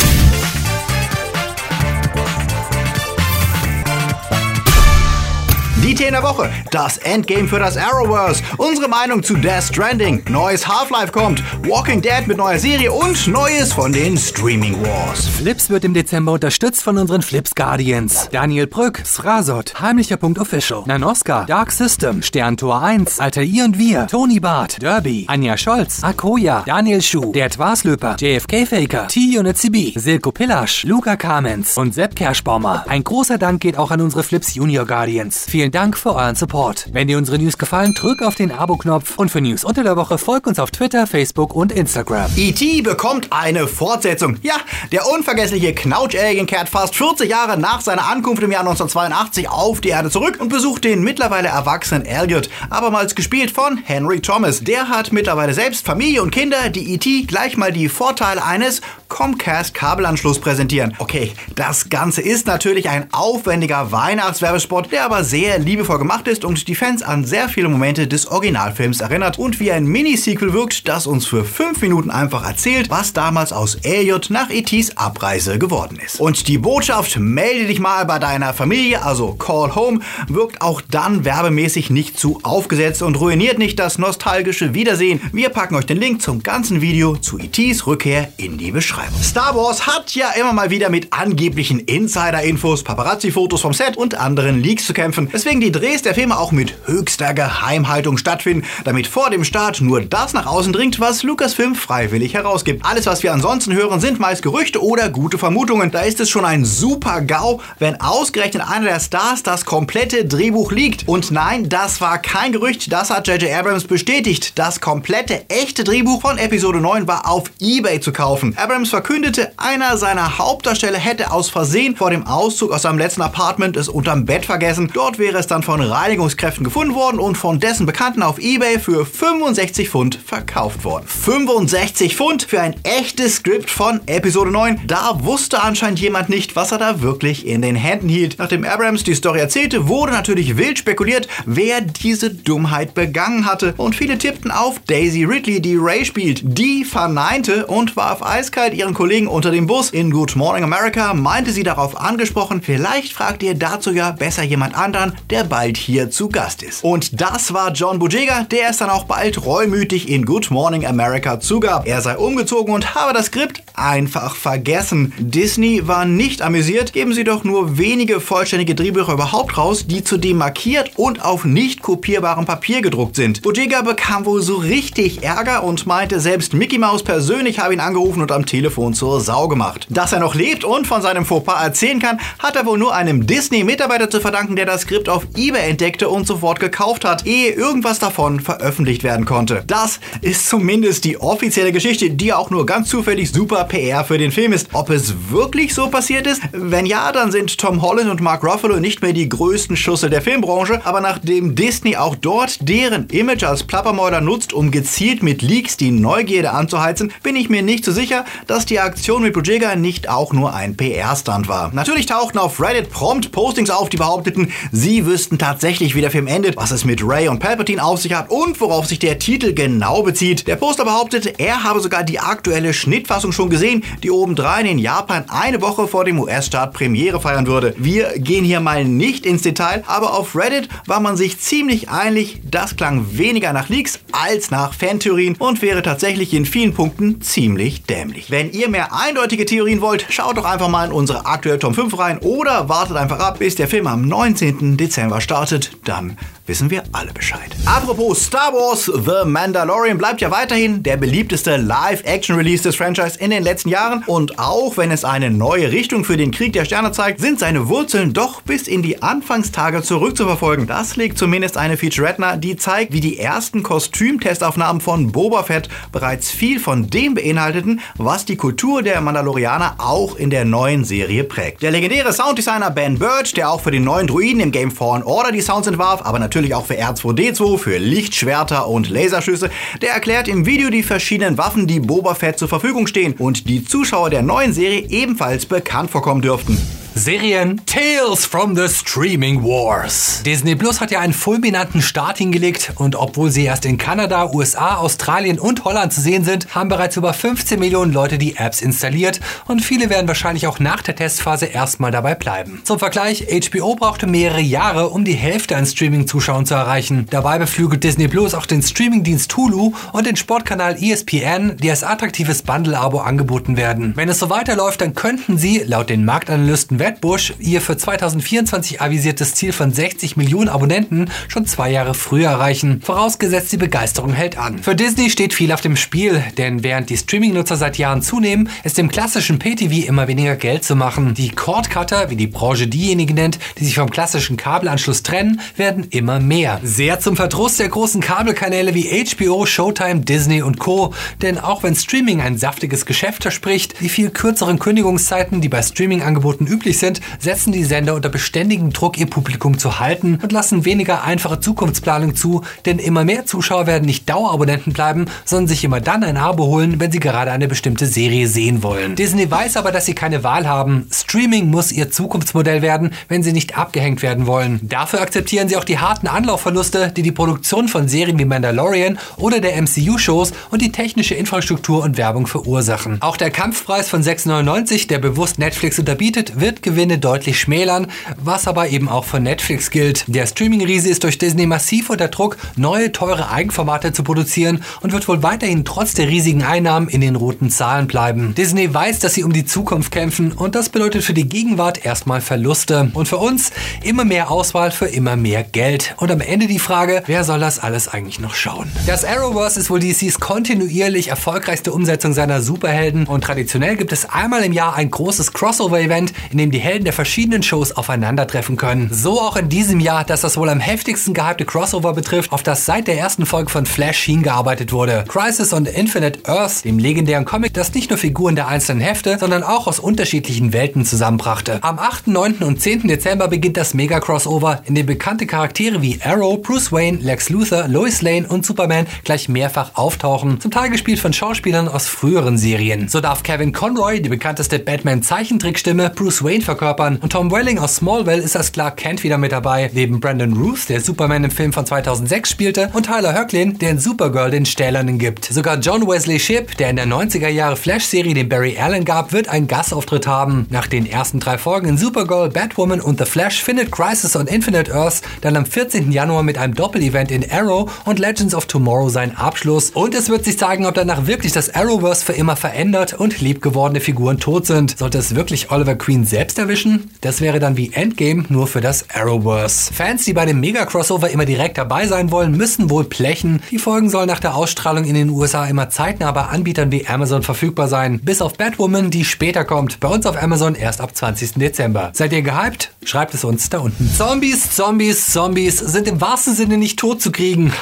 Themen 5.98 6.12
der 6.12 6.22
Woche, 6.22 6.50
das 6.70 6.98
Endgame 6.98 7.48
für 7.48 7.58
das 7.58 7.76
Arrowverse, 7.76 8.42
unsere 8.56 8.88
Meinung 8.88 9.22
zu 9.22 9.34
Death 9.36 9.64
Stranding, 9.64 10.24
neues 10.28 10.66
Half-Life 10.66 11.12
kommt, 11.12 11.42
Walking 11.66 12.00
Dead 12.00 12.26
mit 12.26 12.36
neuer 12.36 12.58
Serie 12.58 12.92
und 12.92 13.26
Neues 13.26 13.72
von 13.72 13.92
den 13.92 14.16
Streaming 14.16 14.80
Wars. 14.80 15.26
Flips 15.26 15.70
wird 15.70 15.84
im 15.84 15.94
Dezember 15.94 16.32
unterstützt 16.32 16.82
von 16.82 16.98
unseren 16.98 17.22
Flips 17.22 17.54
Guardians. 17.54 18.28
Daniel 18.30 18.66
Brück, 18.66 19.02
Srasot, 19.04 19.80
Heimlicher.official, 19.80 20.84
Nanoska, 20.86 21.44
Dark 21.44 21.72
System, 21.72 22.22
Sterntor 22.22 22.82
1, 22.82 23.20
Alter 23.20 23.42
I 23.42 23.62
und 23.62 23.78
Wir, 23.78 24.06
Tony 24.06 24.40
Barth, 24.40 24.80
Derby, 24.80 25.26
Anja 25.28 25.56
Scholz, 25.56 26.04
Akoya, 26.04 26.62
Daniel 26.64 27.02
Schuh, 27.02 27.32
Der 27.32 27.50
Twaslöper, 27.50 28.16
JFK 28.20 28.66
Faker, 28.66 29.08
T-Unit 29.08 29.56
CB, 29.56 29.94
Silko 29.96 30.32
Pillasch, 30.32 30.84
Luca 30.84 31.16
Kamens 31.16 31.76
und 31.76 31.92
Sepp 31.92 32.14
Kerschbaumer. 32.14 32.84
Ein 32.88 33.02
großer 33.02 33.38
Dank 33.38 33.60
geht 33.60 33.76
auch 33.76 33.90
an 33.90 34.00
unsere 34.00 34.22
Flips 34.22 34.54
Junior 34.54 34.86
Guardians. 34.86 35.46
Vielen 35.48 35.68
Vielen 35.68 35.72
Dank 35.88 35.96
für 35.96 36.14
euren 36.14 36.34
Support. 36.34 36.88
Wenn 36.92 37.08
dir 37.08 37.16
unsere 37.16 37.38
News 37.38 37.56
gefallen, 37.56 37.94
drück 37.94 38.20
auf 38.20 38.34
den 38.34 38.52
Abo-Knopf 38.52 39.16
und 39.16 39.30
für 39.30 39.40
News 39.40 39.64
unter 39.64 39.82
der 39.82 39.96
Woche 39.96 40.18
folg 40.18 40.46
uns 40.46 40.58
auf 40.58 40.70
Twitter, 40.70 41.06
Facebook 41.06 41.54
und 41.54 41.72
Instagram. 41.72 42.30
E.T. 42.36 42.82
bekommt 42.82 43.28
eine 43.30 43.66
Fortsetzung. 43.66 44.36
Ja, 44.42 44.56
der 44.92 45.10
unvergessliche 45.10 45.72
Knautsch-Alien 45.72 46.44
kehrt 46.44 46.68
fast 46.68 46.94
40 46.94 47.30
Jahre 47.30 47.58
nach 47.58 47.80
seiner 47.80 48.06
Ankunft 48.06 48.42
im 48.42 48.52
Jahr 48.52 48.60
1982 48.60 49.48
auf 49.48 49.80
die 49.80 49.88
Erde 49.88 50.10
zurück 50.10 50.36
und 50.38 50.50
besucht 50.50 50.84
den 50.84 51.02
mittlerweile 51.02 51.48
erwachsenen 51.48 52.04
Elliot, 52.04 52.50
abermals 52.68 53.14
gespielt 53.14 53.50
von 53.50 53.78
Henry 53.78 54.20
Thomas. 54.20 54.62
Der 54.62 54.90
hat 54.90 55.10
mittlerweile 55.10 55.54
selbst 55.54 55.86
Familie 55.86 56.22
und 56.22 56.32
Kinder, 56.32 56.68
die 56.68 56.92
E.T. 56.92 57.22
gleich 57.22 57.56
mal 57.56 57.72
die 57.72 57.88
Vorteile 57.88 58.44
eines 58.44 58.82
Comcast-Kabelanschluss 59.08 60.38
präsentieren. 60.38 60.94
Okay, 60.98 61.32
das 61.54 61.88
Ganze 61.88 62.20
ist 62.20 62.46
natürlich 62.46 62.88
ein 62.88 63.08
aufwendiger 63.12 63.90
Weihnachtswerbespot, 63.90 64.92
der 64.92 65.04
aber 65.04 65.24
sehr 65.24 65.58
liebevoll 65.58 65.98
gemacht 65.98 66.28
ist 66.28 66.44
und 66.44 66.68
die 66.68 66.74
Fans 66.74 67.02
an 67.02 67.24
sehr 67.24 67.48
viele 67.48 67.68
Momente 67.68 68.06
des 68.06 68.26
Originalfilms 68.26 69.00
erinnert 69.00 69.38
und 69.38 69.60
wie 69.60 69.72
ein 69.72 69.86
Mini-Sequel 69.86 70.52
wirkt, 70.52 70.88
das 70.88 71.06
uns 71.06 71.26
für 71.26 71.44
5 71.44 71.80
Minuten 71.80 72.10
einfach 72.10 72.46
erzählt, 72.46 72.90
was 72.90 73.12
damals 73.12 73.52
aus 73.52 73.76
Elliot 73.76 74.30
nach 74.30 74.50
E.T.s 74.50 74.96
Abreise 74.96 75.58
geworden 75.58 75.98
ist. 76.04 76.20
Und 76.20 76.48
die 76.48 76.58
Botschaft, 76.58 77.18
melde 77.18 77.66
dich 77.66 77.80
mal 77.80 78.04
bei 78.04 78.18
deiner 78.18 78.52
Familie, 78.52 79.02
also 79.02 79.32
Call 79.34 79.74
Home, 79.74 80.00
wirkt 80.28 80.60
auch 80.60 80.80
dann 80.80 81.24
werbemäßig 81.24 81.90
nicht 81.90 82.18
zu 82.18 82.40
aufgesetzt 82.42 83.02
und 83.02 83.16
ruiniert 83.16 83.58
nicht 83.58 83.78
das 83.78 83.98
nostalgische 83.98 84.74
Wiedersehen. 84.74 85.20
Wir 85.32 85.48
packen 85.48 85.74
euch 85.74 85.86
den 85.86 85.98
Link 85.98 86.22
zum 86.22 86.42
ganzen 86.42 86.80
Video 86.80 87.16
zu 87.16 87.38
E.T.s 87.38 87.86
Rückkehr 87.86 88.32
in 88.36 88.58
die 88.58 88.70
Beschreibung. 88.70 88.97
Star 89.22 89.56
Wars 89.56 89.86
hat 89.86 90.14
ja 90.14 90.30
immer 90.38 90.52
mal 90.52 90.70
wieder 90.70 90.88
mit 90.88 91.12
angeblichen 91.12 91.80
Insider-Infos, 91.80 92.84
Paparazzi-Fotos 92.84 93.60
vom 93.60 93.72
Set 93.72 93.96
und 93.96 94.14
anderen 94.14 94.62
Leaks 94.62 94.86
zu 94.86 94.92
kämpfen. 94.92 95.28
Es 95.32 95.48
weswegen 95.48 95.62
die 95.62 95.72
Drehs 95.72 96.02
der 96.02 96.14
Filme 96.14 96.38
auch 96.38 96.52
mit 96.52 96.74
höchster 96.84 97.32
Geheimhaltung 97.32 98.18
stattfinden, 98.18 98.66
damit 98.84 99.06
vor 99.06 99.30
dem 99.30 99.44
Start 99.44 99.80
nur 99.80 100.02
das 100.02 100.34
nach 100.34 100.44
außen 100.44 100.74
dringt, 100.74 101.00
was 101.00 101.22
Lucasfilm 101.22 101.74
freiwillig 101.74 102.34
herausgibt. 102.34 102.84
Alles, 102.84 103.06
was 103.06 103.22
wir 103.22 103.32
ansonsten 103.32 103.72
hören, 103.72 103.98
sind 104.00 104.20
meist 104.20 104.42
Gerüchte 104.42 104.84
oder 104.84 105.08
gute 105.08 105.38
Vermutungen. 105.38 105.90
Da 105.90 106.00
ist 106.00 106.20
es 106.20 106.28
schon 106.28 106.44
ein 106.44 106.66
super 106.66 107.22
GAU, 107.22 107.62
wenn 107.78 107.98
ausgerechnet 107.98 108.62
einer 108.68 108.84
der 108.84 109.00
Stars 109.00 109.42
das 109.42 109.64
komplette 109.64 110.26
Drehbuch 110.26 110.70
liegt. 110.70 111.08
Und 111.08 111.30
nein, 111.30 111.70
das 111.70 112.02
war 112.02 112.18
kein 112.18 112.52
Gerücht, 112.52 112.92
das 112.92 113.08
hat 113.08 113.26
J.J. 113.26 113.50
Abrams 113.50 113.84
bestätigt. 113.84 114.58
Das 114.58 114.82
komplette 114.82 115.48
echte 115.48 115.82
Drehbuch 115.82 116.20
von 116.20 116.36
Episode 116.36 116.80
9 116.82 117.08
war 117.08 117.26
auf 117.26 117.44
Ebay 117.58 118.00
zu 118.00 118.12
kaufen. 118.12 118.54
Abrams 118.58 118.87
verkündete, 118.90 119.52
einer 119.56 119.96
seiner 119.96 120.38
Hauptdarsteller 120.38 120.98
hätte 120.98 121.30
aus 121.30 121.50
Versehen 121.50 121.96
vor 121.96 122.10
dem 122.10 122.26
Auszug 122.26 122.72
aus 122.72 122.82
seinem 122.82 122.98
letzten 122.98 123.22
Apartment 123.22 123.76
es 123.76 123.88
unterm 123.88 124.24
Bett 124.24 124.46
vergessen. 124.46 124.90
Dort 124.92 125.18
wäre 125.18 125.38
es 125.38 125.46
dann 125.46 125.62
von 125.62 125.80
Reinigungskräften 125.80 126.64
gefunden 126.64 126.94
worden 126.94 127.18
und 127.18 127.36
von 127.36 127.60
dessen 127.60 127.86
Bekannten 127.86 128.22
auf 128.22 128.38
Ebay 128.38 128.78
für 128.78 129.04
65 129.04 129.88
Pfund 129.88 130.18
verkauft 130.24 130.84
worden. 130.84 131.06
65 131.06 132.16
Pfund 132.16 132.44
für 132.44 132.60
ein 132.60 132.76
echtes 132.84 133.36
Skript 133.36 133.70
von 133.70 134.00
Episode 134.06 134.50
9. 134.50 134.80
Da 134.86 135.18
wusste 135.22 135.62
anscheinend 135.62 136.00
jemand 136.00 136.28
nicht, 136.28 136.56
was 136.56 136.72
er 136.72 136.78
da 136.78 137.02
wirklich 137.02 137.46
in 137.46 137.62
den 137.62 137.76
Händen 137.76 138.08
hielt. 138.08 138.36
Nachdem 138.38 138.64
Abrams 138.64 139.04
die 139.04 139.14
Story 139.14 139.40
erzählte, 139.40 139.88
wurde 139.88 140.12
natürlich 140.12 140.56
wild 140.56 140.78
spekuliert, 140.78 141.28
wer 141.46 141.80
diese 141.80 142.30
Dummheit 142.30 142.94
begangen 142.94 143.46
hatte. 143.46 143.74
Und 143.76 143.96
viele 143.96 144.18
tippten 144.18 144.50
auf 144.50 144.80
Daisy 144.86 145.24
Ridley, 145.24 145.60
die 145.60 145.76
Ray 145.76 146.04
spielt. 146.04 146.40
Die 146.44 146.84
verneinte 146.84 147.66
und 147.66 147.96
warf 147.96 148.22
eiskalt 148.22 148.77
ihren 148.78 148.94
Kollegen 148.94 149.26
unter 149.26 149.50
den 149.50 149.66
Bus. 149.66 149.90
In 149.90 150.10
Good 150.12 150.36
Morning 150.36 150.62
America 150.62 151.12
meinte 151.12 151.50
sie 151.50 151.64
darauf 151.64 152.00
angesprochen, 152.00 152.62
vielleicht 152.62 153.12
fragt 153.12 153.42
ihr 153.42 153.54
dazu 153.54 153.92
ja 153.92 154.12
besser 154.12 154.44
jemand 154.44 154.76
anderen, 154.76 155.14
der 155.30 155.44
bald 155.44 155.76
hier 155.76 156.10
zu 156.10 156.28
Gast 156.28 156.62
ist. 156.62 156.84
Und 156.84 157.20
das 157.20 157.52
war 157.52 157.72
John 157.72 157.98
Bujega, 157.98 158.44
der 158.44 158.70
es 158.70 158.78
dann 158.78 158.88
auch 158.88 159.04
bald 159.04 159.44
reumütig 159.44 160.08
in 160.08 160.24
Good 160.24 160.50
Morning 160.52 160.86
America 160.86 161.40
zugab. 161.40 161.86
Er 161.86 162.00
sei 162.00 162.16
umgezogen 162.16 162.72
und 162.72 162.94
habe 162.94 163.12
das 163.12 163.26
Skript 163.26 163.62
einfach 163.74 164.36
vergessen. 164.36 165.12
Disney 165.18 165.88
war 165.88 166.04
nicht 166.04 166.40
amüsiert, 166.40 166.92
geben 166.92 167.12
sie 167.12 167.24
doch 167.24 167.42
nur 167.42 167.78
wenige 167.78 168.20
vollständige 168.20 168.76
Drehbücher 168.76 169.14
überhaupt 169.14 169.58
raus, 169.58 169.86
die 169.86 170.04
zudem 170.04 170.38
markiert 170.38 170.92
und 170.96 171.24
auf 171.24 171.44
nicht 171.44 171.82
kopierbarem 171.82 172.46
Papier 172.46 172.80
gedruckt 172.80 173.16
sind. 173.16 173.42
Bujega 173.42 173.82
bekam 173.82 174.24
wohl 174.24 174.40
so 174.40 174.56
richtig 174.56 175.24
Ärger 175.24 175.64
und 175.64 175.86
meinte, 175.86 176.20
selbst 176.20 176.54
Mickey 176.54 176.78
Mouse 176.78 177.02
persönlich 177.02 177.58
habe 177.58 177.74
ihn 177.74 177.80
angerufen 177.80 178.22
und 178.22 178.30
am 178.30 178.46
Telefon 178.46 178.67
zur 178.70 179.20
Sau 179.20 179.48
gemacht. 179.48 179.86
Dass 179.90 180.12
er 180.12 180.20
noch 180.20 180.34
lebt 180.34 180.64
und 180.64 180.86
von 180.86 181.02
seinem 181.02 181.24
Fauxpas 181.24 181.62
erzählen 181.62 181.98
kann, 182.00 182.20
hat 182.38 182.56
er 182.56 182.66
wohl 182.66 182.78
nur 182.78 182.94
einem 182.94 183.26
Disney-Mitarbeiter 183.26 184.10
zu 184.10 184.20
verdanken, 184.20 184.56
der 184.56 184.66
das 184.66 184.82
Skript 184.82 185.08
auf 185.08 185.26
eBay 185.36 185.70
entdeckte 185.70 186.08
und 186.08 186.26
sofort 186.26 186.60
gekauft 186.60 187.04
hat, 187.04 187.26
ehe 187.26 187.50
irgendwas 187.52 187.98
davon 187.98 188.40
veröffentlicht 188.40 189.04
werden 189.04 189.24
konnte. 189.24 189.64
Das 189.66 190.00
ist 190.20 190.48
zumindest 190.48 191.04
die 191.04 191.20
offizielle 191.20 191.72
Geschichte, 191.72 192.10
die 192.10 192.32
auch 192.32 192.50
nur 192.50 192.66
ganz 192.66 192.88
zufällig 192.88 193.32
super 193.32 193.64
PR 193.64 194.04
für 194.04 194.18
den 194.18 194.32
Film 194.32 194.52
ist. 194.52 194.68
Ob 194.72 194.90
es 194.90 195.14
wirklich 195.30 195.74
so 195.74 195.88
passiert 195.88 196.26
ist? 196.26 196.42
Wenn 196.52 196.86
ja, 196.86 197.12
dann 197.12 197.32
sind 197.32 197.58
Tom 197.58 197.82
Holland 197.82 198.10
und 198.10 198.20
Mark 198.20 198.44
Ruffalo 198.44 198.80
nicht 198.80 199.02
mehr 199.02 199.12
die 199.12 199.28
größten 199.28 199.76
Schussel 199.76 200.10
der 200.10 200.22
Filmbranche, 200.22 200.80
aber 200.84 201.00
nachdem 201.00 201.54
Disney 201.54 201.96
auch 201.96 202.14
dort 202.14 202.68
deren 202.68 203.06
Image 203.08 203.44
als 203.44 203.64
Plappermäuler 203.64 204.20
nutzt, 204.20 204.52
um 204.52 204.70
gezielt 204.70 205.22
mit 205.22 205.42
Leaks 205.42 205.76
die 205.76 205.90
Neugierde 205.90 206.52
anzuheizen, 206.52 207.12
bin 207.22 207.36
ich 207.36 207.48
mir 207.48 207.62
nicht 207.62 207.84
so 207.84 207.92
sicher, 207.92 208.24
dass 208.46 208.57
die 208.66 208.80
Aktion 208.80 209.22
mit 209.22 209.34
Bujega 209.34 209.76
nicht 209.76 210.08
auch 210.08 210.32
nur 210.32 210.54
ein 210.54 210.76
PR-Stand 210.76 211.48
war. 211.48 211.70
Natürlich 211.72 212.06
tauchten 212.06 212.38
auf 212.38 212.60
Reddit 212.60 212.90
prompt 212.90 213.32
Postings 213.32 213.70
auf, 213.70 213.88
die 213.88 213.96
behaupteten, 213.96 214.52
sie 214.72 215.06
wüssten 215.06 215.38
tatsächlich, 215.38 215.94
wie 215.94 216.00
der 216.00 216.10
Film 216.10 216.26
endet, 216.26 216.56
was 216.56 216.70
es 216.70 216.84
mit 216.84 217.02
Ray 217.02 217.28
und 217.28 217.38
Palpatine 217.38 217.82
auf 217.82 218.00
sich 218.00 218.14
hat 218.14 218.30
und 218.30 218.60
worauf 218.60 218.86
sich 218.86 218.98
der 218.98 219.18
Titel 219.18 219.52
genau 219.54 220.02
bezieht. 220.02 220.46
Der 220.46 220.56
Poster 220.56 220.84
behauptet, 220.84 221.38
er 221.38 221.64
habe 221.64 221.80
sogar 221.80 222.04
die 222.04 222.20
aktuelle 222.20 222.72
Schnittfassung 222.72 223.32
schon 223.32 223.50
gesehen, 223.50 223.84
die 224.02 224.10
obendrein 224.10 224.66
in 224.66 224.78
Japan 224.78 225.24
eine 225.28 225.60
Woche 225.60 225.88
vor 225.88 226.04
dem 226.04 226.18
US-Start 226.18 226.74
Premiere 226.74 227.20
feiern 227.20 227.46
würde. 227.46 227.74
Wir 227.78 228.18
gehen 228.18 228.44
hier 228.44 228.60
mal 228.60 228.84
nicht 228.84 229.26
ins 229.26 229.42
Detail, 229.42 229.84
aber 229.86 230.14
auf 230.14 230.34
Reddit 230.34 230.68
war 230.86 231.00
man 231.00 231.16
sich 231.16 231.38
ziemlich 231.38 231.90
einig, 231.90 232.40
das 232.44 232.76
klang 232.76 233.06
weniger 233.18 233.52
nach 233.52 233.68
Leaks 233.68 234.00
als 234.12 234.50
nach 234.50 234.74
Fantheorien 234.74 235.36
und 235.38 235.62
wäre 235.62 235.82
tatsächlich 235.82 236.34
in 236.34 236.46
vielen 236.46 236.74
Punkten 236.74 237.20
ziemlich 237.20 237.84
dämlich. 237.84 238.30
Wenn 238.30 238.47
ihr 238.52 238.68
mehr 238.68 238.92
eindeutige 238.92 239.44
Theorien 239.44 239.80
wollt, 239.80 240.06
schaut 240.10 240.36
doch 240.36 240.44
einfach 240.44 240.68
mal 240.68 240.86
in 240.86 240.92
unsere 240.92 241.26
aktuelle 241.26 241.58
Tom 241.58 241.74
5 241.74 241.98
rein 241.98 242.18
oder 242.18 242.68
wartet 242.68 242.96
einfach 242.96 243.20
ab, 243.20 243.38
bis 243.38 243.54
der 243.54 243.68
Film 243.68 243.86
am 243.86 244.02
19. 244.02 244.76
Dezember 244.76 245.20
startet, 245.20 245.72
dann 245.84 246.18
wissen 246.48 246.70
wir 246.70 246.82
alle 246.92 247.12
Bescheid. 247.12 247.54
Apropos 247.66 248.24
Star 248.24 248.52
Wars, 248.52 248.86
The 248.86 249.28
Mandalorian 249.28 249.98
bleibt 249.98 250.20
ja 250.20 250.30
weiterhin 250.30 250.82
der 250.82 250.96
beliebteste 250.96 251.56
Live-Action-Release 251.56 252.64
des 252.64 252.76
Franchise 252.76 253.18
in 253.18 253.30
den 253.30 253.42
letzten 253.42 253.68
Jahren 253.68 254.02
und 254.06 254.38
auch 254.38 254.76
wenn 254.76 254.90
es 254.90 255.04
eine 255.04 255.30
neue 255.30 255.70
Richtung 255.70 256.04
für 256.04 256.16
den 256.16 256.30
Krieg 256.30 256.52
der 256.54 256.64
Sterne 256.64 256.92
zeigt, 256.92 257.20
sind 257.20 257.38
seine 257.38 257.68
Wurzeln 257.68 258.12
doch 258.12 258.40
bis 258.42 258.66
in 258.66 258.82
die 258.82 259.02
Anfangstage 259.02 259.82
zurückzuverfolgen. 259.82 260.66
Das 260.66 260.96
legt 260.96 261.18
zumindest 261.18 261.56
eine 261.56 261.76
Featurette 261.76 262.08
die 262.38 262.56
zeigt, 262.56 262.92
wie 262.92 263.00
die 263.00 263.18
ersten 263.18 263.62
Kostümtestaufnahmen 263.62 264.80
von 264.80 265.12
Boba 265.12 265.42
Fett 265.42 265.68
bereits 265.92 266.30
viel 266.30 266.58
von 266.58 266.88
dem 266.88 267.14
beinhalteten, 267.14 267.80
was 267.96 268.24
die 268.24 268.36
Kultur 268.36 268.82
der 268.82 269.00
Mandalorianer 269.02 269.74
auch 269.78 270.16
in 270.16 270.30
der 270.30 270.44
neuen 270.46 270.84
Serie 270.84 271.24
prägt. 271.24 271.62
Der 271.62 271.70
legendäre 271.70 272.12
Sounddesigner 272.12 272.70
Ben 272.70 272.98
Birch, 272.98 273.34
der 273.34 273.50
auch 273.50 273.60
für 273.60 273.70
den 273.70 273.84
neuen 273.84 274.06
Druiden 274.06 274.40
im 274.40 274.52
Game 274.52 274.70
Fallen 274.70 275.02
Order 275.02 275.32
die 275.32 275.42
Sounds 275.42 275.66
entwarf, 275.66 276.00
aber 276.02 276.18
natürlich 276.18 276.37
natürlich 276.38 276.54
auch 276.54 276.66
für 276.66 276.80
R2D2, 276.80 277.58
für 277.58 277.78
Lichtschwerter 277.78 278.68
und 278.68 278.88
Laserschüsse. 278.88 279.50
Der 279.82 279.90
erklärt 279.90 280.28
im 280.28 280.46
Video 280.46 280.70
die 280.70 280.84
verschiedenen 280.84 281.36
Waffen, 281.36 281.66
die 281.66 281.80
Boba 281.80 282.14
Fett 282.14 282.38
zur 282.38 282.48
Verfügung 282.48 282.86
stehen 282.86 283.14
und 283.18 283.48
die 283.48 283.64
Zuschauer 283.64 284.10
der 284.10 284.22
neuen 284.22 284.52
Serie 284.52 284.86
ebenfalls 284.88 285.46
bekannt 285.46 285.90
vorkommen 285.90 286.22
dürften. 286.22 286.56
Serien 286.98 287.60
Tales 287.64 288.26
from 288.26 288.56
the 288.56 288.68
Streaming 288.68 289.44
Wars. 289.44 290.20
Disney 290.26 290.56
Plus 290.56 290.80
hat 290.80 290.90
ja 290.90 290.98
einen 290.98 291.12
fulminanten 291.12 291.80
Start 291.80 292.18
hingelegt 292.18 292.72
und 292.74 292.96
obwohl 292.96 293.30
sie 293.30 293.44
erst 293.44 293.66
in 293.66 293.78
Kanada, 293.78 294.32
USA, 294.32 294.74
Australien 294.74 295.38
und 295.38 295.64
Holland 295.64 295.92
zu 295.92 296.00
sehen 296.00 296.24
sind, 296.24 296.56
haben 296.56 296.68
bereits 296.68 296.96
über 296.96 297.14
15 297.14 297.60
Millionen 297.60 297.92
Leute 297.92 298.18
die 298.18 298.36
Apps 298.36 298.60
installiert 298.60 299.20
und 299.46 299.62
viele 299.62 299.90
werden 299.90 300.08
wahrscheinlich 300.08 300.48
auch 300.48 300.58
nach 300.58 300.82
der 300.82 300.96
Testphase 300.96 301.46
erstmal 301.46 301.92
dabei 301.92 302.16
bleiben. 302.16 302.62
Zum 302.64 302.80
Vergleich, 302.80 303.28
HBO 303.28 303.76
brauchte 303.76 304.08
mehrere 304.08 304.40
Jahre, 304.40 304.88
um 304.88 305.04
die 305.04 305.14
Hälfte 305.14 305.56
an 305.56 305.66
Streaming-Zuschauern 305.66 306.46
zu 306.46 306.54
erreichen. 306.54 307.06
Dabei 307.10 307.38
beflügelt 307.38 307.84
Disney 307.84 308.08
Plus 308.08 308.34
auch 308.34 308.46
den 308.46 308.60
Streaming-Dienst 308.60 309.36
Hulu 309.36 309.72
und 309.92 310.04
den 310.04 310.16
Sportkanal 310.16 310.76
ESPN, 310.82 311.58
die 311.58 311.70
als 311.70 311.84
attraktives 311.84 312.42
Bundle-Abo 312.42 312.98
angeboten 312.98 313.56
werden. 313.56 313.92
Wenn 313.94 314.08
es 314.08 314.18
so 314.18 314.30
weiterläuft, 314.30 314.80
dann 314.80 314.96
könnten 314.96 315.38
sie, 315.38 315.58
laut 315.64 315.90
den 315.90 316.04
Marktanalysten 316.04 316.80
Wedbush, 316.88 317.34
ihr 317.38 317.60
für 317.60 317.76
2024 317.76 318.80
avisiertes 318.80 319.34
Ziel 319.34 319.52
von 319.52 319.72
60 319.72 320.16
Millionen 320.16 320.48
Abonnenten 320.48 321.10
schon 321.28 321.44
zwei 321.44 321.70
Jahre 321.70 321.92
früher 321.92 322.30
erreichen, 322.30 322.80
vorausgesetzt 322.82 323.52
die 323.52 323.58
Begeisterung 323.58 324.14
hält 324.14 324.38
an. 324.38 324.58
Für 324.58 324.74
Disney 324.74 325.10
steht 325.10 325.34
viel 325.34 325.52
auf 325.52 325.60
dem 325.60 325.76
Spiel, 325.76 326.24
denn 326.38 326.62
während 326.62 326.88
die 326.88 326.96
Streaming-Nutzer 326.96 327.58
seit 327.58 327.76
Jahren 327.76 328.00
zunehmen, 328.00 328.48
ist 328.64 328.78
dem 328.78 328.88
klassischen 328.88 329.38
Pay-TV 329.38 329.86
immer 329.86 330.08
weniger 330.08 330.36
Geld 330.36 330.64
zu 330.64 330.76
machen. 330.76 331.12
Die 331.12 331.28
Cord-Cutter, 331.28 332.08
wie 332.08 332.16
die 332.16 332.26
Branche 332.26 332.66
diejenigen 332.66 333.16
nennt, 333.16 333.38
die 333.58 333.66
sich 333.66 333.74
vom 333.74 333.90
klassischen 333.90 334.38
Kabelanschluss 334.38 335.02
trennen, 335.02 335.42
werden 335.56 335.88
immer 335.90 336.20
mehr. 336.20 336.58
Sehr 336.62 337.00
zum 337.00 337.16
Verdruss 337.16 337.58
der 337.58 337.68
großen 337.68 338.00
Kabelkanäle 338.00 338.74
wie 338.74 338.88
HBO, 339.04 339.44
Showtime, 339.44 340.00
Disney 340.00 340.40
und 340.40 340.58
Co. 340.58 340.94
Denn 341.20 341.36
auch 341.38 341.62
wenn 341.62 341.74
Streaming 341.74 342.22
ein 342.22 342.38
saftiges 342.38 342.86
Geschäft 342.86 343.22
verspricht, 343.24 343.74
die 343.82 343.90
viel 343.90 344.08
kürzeren 344.08 344.58
Kündigungszeiten, 344.58 345.42
die 345.42 345.50
bei 345.50 345.60
Streaming-Angeboten 345.60 346.46
üblich 346.46 346.67
sind, 346.76 347.00
setzen 347.18 347.52
die 347.52 347.64
Sender 347.64 347.94
unter 347.94 348.10
beständigem 348.10 348.74
Druck, 348.74 348.98
ihr 348.98 349.06
Publikum 349.06 349.56
zu 349.56 349.80
halten 349.80 350.18
und 350.22 350.32
lassen 350.32 350.66
weniger 350.66 351.04
einfache 351.04 351.40
Zukunftsplanung 351.40 352.14
zu, 352.14 352.42
denn 352.66 352.78
immer 352.78 353.04
mehr 353.04 353.24
Zuschauer 353.24 353.66
werden 353.66 353.86
nicht 353.86 354.10
Dauerabonnenten 354.10 354.74
bleiben, 354.74 355.06
sondern 355.24 355.48
sich 355.48 355.64
immer 355.64 355.80
dann 355.80 356.04
ein 356.04 356.16
Abo 356.18 356.46
holen, 356.46 356.80
wenn 356.80 356.92
sie 356.92 357.00
gerade 357.00 357.30
eine 357.30 357.48
bestimmte 357.48 357.86
Serie 357.86 358.28
sehen 358.28 358.62
wollen. 358.62 358.96
Disney 358.96 359.30
weiß 359.30 359.56
aber, 359.56 359.72
dass 359.72 359.86
sie 359.86 359.94
keine 359.94 360.24
Wahl 360.24 360.46
haben. 360.46 360.86
Streaming 360.92 361.48
muss 361.48 361.72
ihr 361.72 361.90
Zukunftsmodell 361.90 362.60
werden, 362.60 362.92
wenn 363.08 363.22
sie 363.22 363.32
nicht 363.32 363.56
abgehängt 363.56 364.02
werden 364.02 364.26
wollen. 364.26 364.60
Dafür 364.62 365.00
akzeptieren 365.00 365.48
sie 365.48 365.56
auch 365.56 365.64
die 365.64 365.78
harten 365.78 366.08
Anlaufverluste, 366.08 366.92
die 366.94 367.02
die 367.02 367.12
Produktion 367.12 367.68
von 367.68 367.88
Serien 367.88 368.18
wie 368.18 368.24
Mandalorian 368.24 368.98
oder 369.16 369.40
der 369.40 369.60
MCU-Shows 369.62 370.32
und 370.50 370.62
die 370.62 370.72
technische 370.72 371.14
Infrastruktur 371.14 371.82
und 371.82 371.96
Werbung 371.96 372.26
verursachen. 372.26 372.98
Auch 373.00 373.16
der 373.16 373.30
Kampfpreis 373.30 373.88
von 373.88 374.02
6,99, 374.02 374.88
der 374.88 374.98
bewusst 374.98 375.38
Netflix 375.38 375.78
unterbietet, 375.78 376.40
wird 376.40 376.57
Gewinne 376.62 376.98
deutlich 376.98 377.40
schmälern, 377.40 377.88
was 378.16 378.48
aber 378.48 378.68
eben 378.68 378.88
auch 378.88 379.04
für 379.04 379.20
Netflix 379.20 379.70
gilt. 379.70 380.04
Der 380.06 380.26
Streaming-Riese 380.26 380.88
ist 380.88 381.04
durch 381.04 381.18
Disney 381.18 381.46
massiv 381.46 381.90
unter 381.90 382.08
Druck, 382.08 382.36
neue 382.56 382.92
teure 382.92 383.30
Eigenformate 383.30 383.92
zu 383.92 384.02
produzieren 384.02 384.62
und 384.80 384.92
wird 384.92 385.08
wohl 385.08 385.22
weiterhin 385.22 385.64
trotz 385.64 385.94
der 385.94 386.08
riesigen 386.08 386.42
Einnahmen 386.42 386.88
in 386.88 387.00
den 387.00 387.16
roten 387.16 387.50
Zahlen 387.50 387.86
bleiben. 387.86 388.34
Disney 388.36 388.72
weiß, 388.72 388.98
dass 389.00 389.14
sie 389.14 389.24
um 389.24 389.32
die 389.32 389.44
Zukunft 389.44 389.92
kämpfen 389.92 390.32
und 390.32 390.54
das 390.54 390.68
bedeutet 390.68 391.04
für 391.04 391.14
die 391.14 391.28
Gegenwart 391.28 391.84
erstmal 391.84 392.20
Verluste. 392.20 392.90
Und 392.94 393.08
für 393.08 393.18
uns 393.18 393.50
immer 393.82 394.04
mehr 394.04 394.30
Auswahl 394.30 394.70
für 394.70 394.86
immer 394.86 395.16
mehr 395.16 395.42
Geld. 395.42 395.94
Und 395.98 396.10
am 396.10 396.20
Ende 396.20 396.46
die 396.46 396.58
Frage, 396.58 397.02
wer 397.06 397.24
soll 397.24 397.40
das 397.40 397.58
alles 397.58 397.88
eigentlich 397.88 398.20
noch 398.20 398.34
schauen? 398.34 398.70
Das 398.86 399.04
Arrowverse 399.04 399.60
ist 399.60 399.70
wohl 399.70 399.80
DCs 399.80 400.20
kontinuierlich 400.20 401.08
erfolgreichste 401.08 401.72
Umsetzung 401.72 402.12
seiner 402.12 402.40
Superhelden 402.40 403.06
und 403.06 403.24
traditionell 403.24 403.76
gibt 403.76 403.92
es 403.92 404.08
einmal 404.08 404.42
im 404.44 404.52
Jahr 404.52 404.74
ein 404.74 404.90
großes 404.90 405.32
Crossover-Event, 405.32 406.12
in 406.30 406.38
dem 406.38 406.47
die 406.50 406.58
Helden 406.58 406.84
der 406.84 406.92
verschiedenen 406.92 407.42
Shows 407.42 407.72
aufeinandertreffen 407.72 408.56
können. 408.56 408.88
So 408.92 409.20
auch 409.20 409.36
in 409.36 409.48
diesem 409.48 409.80
Jahr, 409.80 410.04
das 410.04 410.22
das 410.22 410.36
wohl 410.36 410.48
am 410.48 410.60
heftigsten 410.60 411.14
gehypte 411.14 411.44
Crossover 411.44 411.92
betrifft, 411.92 412.32
auf 412.32 412.42
das 412.42 412.64
seit 412.64 412.86
der 412.86 412.98
ersten 412.98 413.26
Folge 413.26 413.50
von 413.50 413.66
Flash 413.66 414.02
hingearbeitet 414.04 414.72
wurde. 414.72 415.04
Crisis 415.08 415.52
on 415.52 415.66
Infinite 415.66 416.20
Earth, 416.28 416.64
dem 416.64 416.78
legendären 416.78 417.24
Comic, 417.24 417.54
das 417.54 417.74
nicht 417.74 417.90
nur 417.90 417.98
Figuren 417.98 418.36
der 418.36 418.48
einzelnen 418.48 418.80
Hefte, 418.80 419.18
sondern 419.18 419.42
auch 419.42 419.66
aus 419.66 419.78
unterschiedlichen 419.78 420.52
Welten 420.52 420.84
zusammenbrachte. 420.84 421.58
Am 421.62 421.78
8., 421.78 422.08
9. 422.08 422.34
und 422.36 422.60
10. 422.60 422.88
Dezember 422.88 423.28
beginnt 423.28 423.56
das 423.56 423.74
Mega-Crossover, 423.74 424.62
in 424.64 424.74
dem 424.74 424.86
bekannte 424.86 425.26
Charaktere 425.26 425.82
wie 425.82 426.00
Arrow, 426.02 426.40
Bruce 426.40 426.72
Wayne, 426.72 426.98
Lex 426.98 427.28
Luthor, 427.28 427.68
Lois 427.68 428.02
Lane 428.02 428.26
und 428.26 428.44
Superman 428.44 428.86
gleich 429.04 429.28
mehrfach 429.28 429.72
auftauchen, 429.74 430.40
zum 430.40 430.50
Teil 430.50 430.70
gespielt 430.70 430.98
von 430.98 431.12
Schauspielern 431.12 431.68
aus 431.68 431.86
früheren 431.86 432.38
Serien. 432.38 432.88
So 432.88 433.00
darf 433.00 433.22
Kevin 433.22 433.52
Conroy, 433.52 434.00
die 434.00 434.08
bekannteste 434.08 434.58
Batman-Zeichentrickstimme, 434.58 435.90
Bruce 435.90 436.22
Wayne 436.24 436.37
verkörpern 436.44 436.98
und 437.00 437.12
Tom 437.12 437.30
Welling 437.30 437.58
aus 437.58 437.76
Smallville 437.76 438.22
ist 438.22 438.36
als 438.36 438.52
Clark 438.52 438.76
Kent 438.76 439.02
wieder 439.04 439.18
mit 439.18 439.32
dabei, 439.32 439.70
neben 439.72 440.00
Brandon 440.00 440.32
Ruth, 440.32 440.68
der 440.68 440.80
Superman 440.80 441.24
im 441.24 441.30
Film 441.30 441.52
von 441.52 441.66
2006 441.66 442.30
spielte, 442.30 442.70
und 442.72 442.86
Tyler 442.86 443.14
Hoechlin, 443.14 443.58
der 443.58 443.70
in 443.70 443.78
Supergirl 443.78 444.30
den 444.30 444.46
Stählernen 444.46 444.98
gibt. 444.98 445.24
Sogar 445.24 445.58
John 445.58 445.86
Wesley 445.86 446.18
Shipp, 446.18 446.56
der 446.56 446.70
in 446.70 446.76
der 446.76 446.86
90er 446.86 447.28
Jahre 447.28 447.56
Flash-Serie 447.56 448.14
den 448.14 448.28
Barry 448.28 448.58
Allen 448.58 448.84
gab, 448.84 449.12
wird 449.12 449.28
einen 449.28 449.46
Gastauftritt 449.46 450.06
haben. 450.06 450.46
Nach 450.50 450.66
den 450.66 450.86
ersten 450.86 451.20
drei 451.20 451.38
Folgen 451.38 451.68
in 451.68 451.78
Supergirl, 451.78 452.28
Batwoman 452.28 452.80
und 452.80 452.98
The 452.98 453.04
Flash 453.04 453.42
findet 453.42 453.70
Crisis 453.70 454.16
on 454.16 454.26
Infinite 454.26 454.72
Earths 454.72 455.02
dann 455.20 455.36
am 455.36 455.46
14. 455.46 455.90
Januar 455.90 456.22
mit 456.22 456.38
einem 456.38 456.54
Doppelevent 456.54 457.10
in 457.10 457.24
Arrow 457.30 457.70
und 457.84 457.98
Legends 457.98 458.34
of 458.34 458.46
Tomorrow 458.46 458.88
seinen 458.88 459.16
Abschluss. 459.16 459.70
Und 459.70 459.94
es 459.94 460.08
wird 460.08 460.24
sich 460.24 460.38
zeigen, 460.38 460.66
ob 460.66 460.74
danach 460.74 461.06
wirklich 461.06 461.32
das 461.32 461.54
Arrowverse 461.54 462.04
für 462.04 462.12
immer 462.12 462.36
verändert 462.36 462.94
und 462.94 463.20
liebgewordene 463.20 463.80
Figuren 463.80 464.18
tot 464.18 464.46
sind. 464.46 464.78
Sollte 464.78 464.98
es 464.98 465.14
wirklich 465.14 465.50
Oliver 465.50 465.74
Queen 465.74 466.04
selbst 466.04 466.27
erwischen? 466.36 466.90
Das 467.00 467.22
wäre 467.22 467.38
dann 467.38 467.56
wie 467.56 467.72
Endgame 467.72 468.24
nur 468.28 468.46
für 468.46 468.60
das 468.60 468.90
Arrowverse. 468.90 469.72
Fans, 469.72 470.04
die 470.04 470.12
bei 470.12 470.26
dem 470.26 470.40
Mega-Crossover 470.40 471.08
immer 471.08 471.24
direkt 471.24 471.56
dabei 471.56 471.86
sein 471.86 472.10
wollen, 472.10 472.36
müssen 472.36 472.68
wohl 472.68 472.84
plechen. 472.84 473.40
Die 473.50 473.58
Folgen 473.58 473.88
sollen 473.88 474.08
nach 474.08 474.20
der 474.20 474.34
Ausstrahlung 474.34 474.84
in 474.84 474.94
den 474.94 475.08
USA 475.08 475.46
immer 475.46 475.70
zeitnah 475.70 476.12
bei 476.12 476.24
Anbietern 476.24 476.72
wie 476.72 476.86
Amazon 476.86 477.22
verfügbar 477.22 477.68
sein. 477.68 478.00
Bis 478.02 478.20
auf 478.20 478.34
Batwoman, 478.34 478.90
die 478.90 479.04
später 479.04 479.44
kommt. 479.44 479.80
Bei 479.80 479.88
uns 479.88 480.04
auf 480.04 480.20
Amazon 480.20 480.54
erst 480.54 480.80
ab 480.80 480.94
20. 480.94 481.34
Dezember. 481.34 481.90
Seid 481.94 482.12
ihr 482.12 482.22
gehypt? 482.22 482.72
Schreibt 482.84 483.14
es 483.14 483.24
uns 483.24 483.48
da 483.48 483.58
unten. 483.58 483.88
Zombies, 483.96 484.50
Zombies, 484.50 485.12
Zombies 485.12 485.58
sind 485.58 485.86
im 485.86 486.00
wahrsten 486.00 486.34
Sinne 486.34 486.58
nicht 486.58 486.78
tot 486.78 487.00
zu 487.00 487.12
kriegen. 487.12 487.52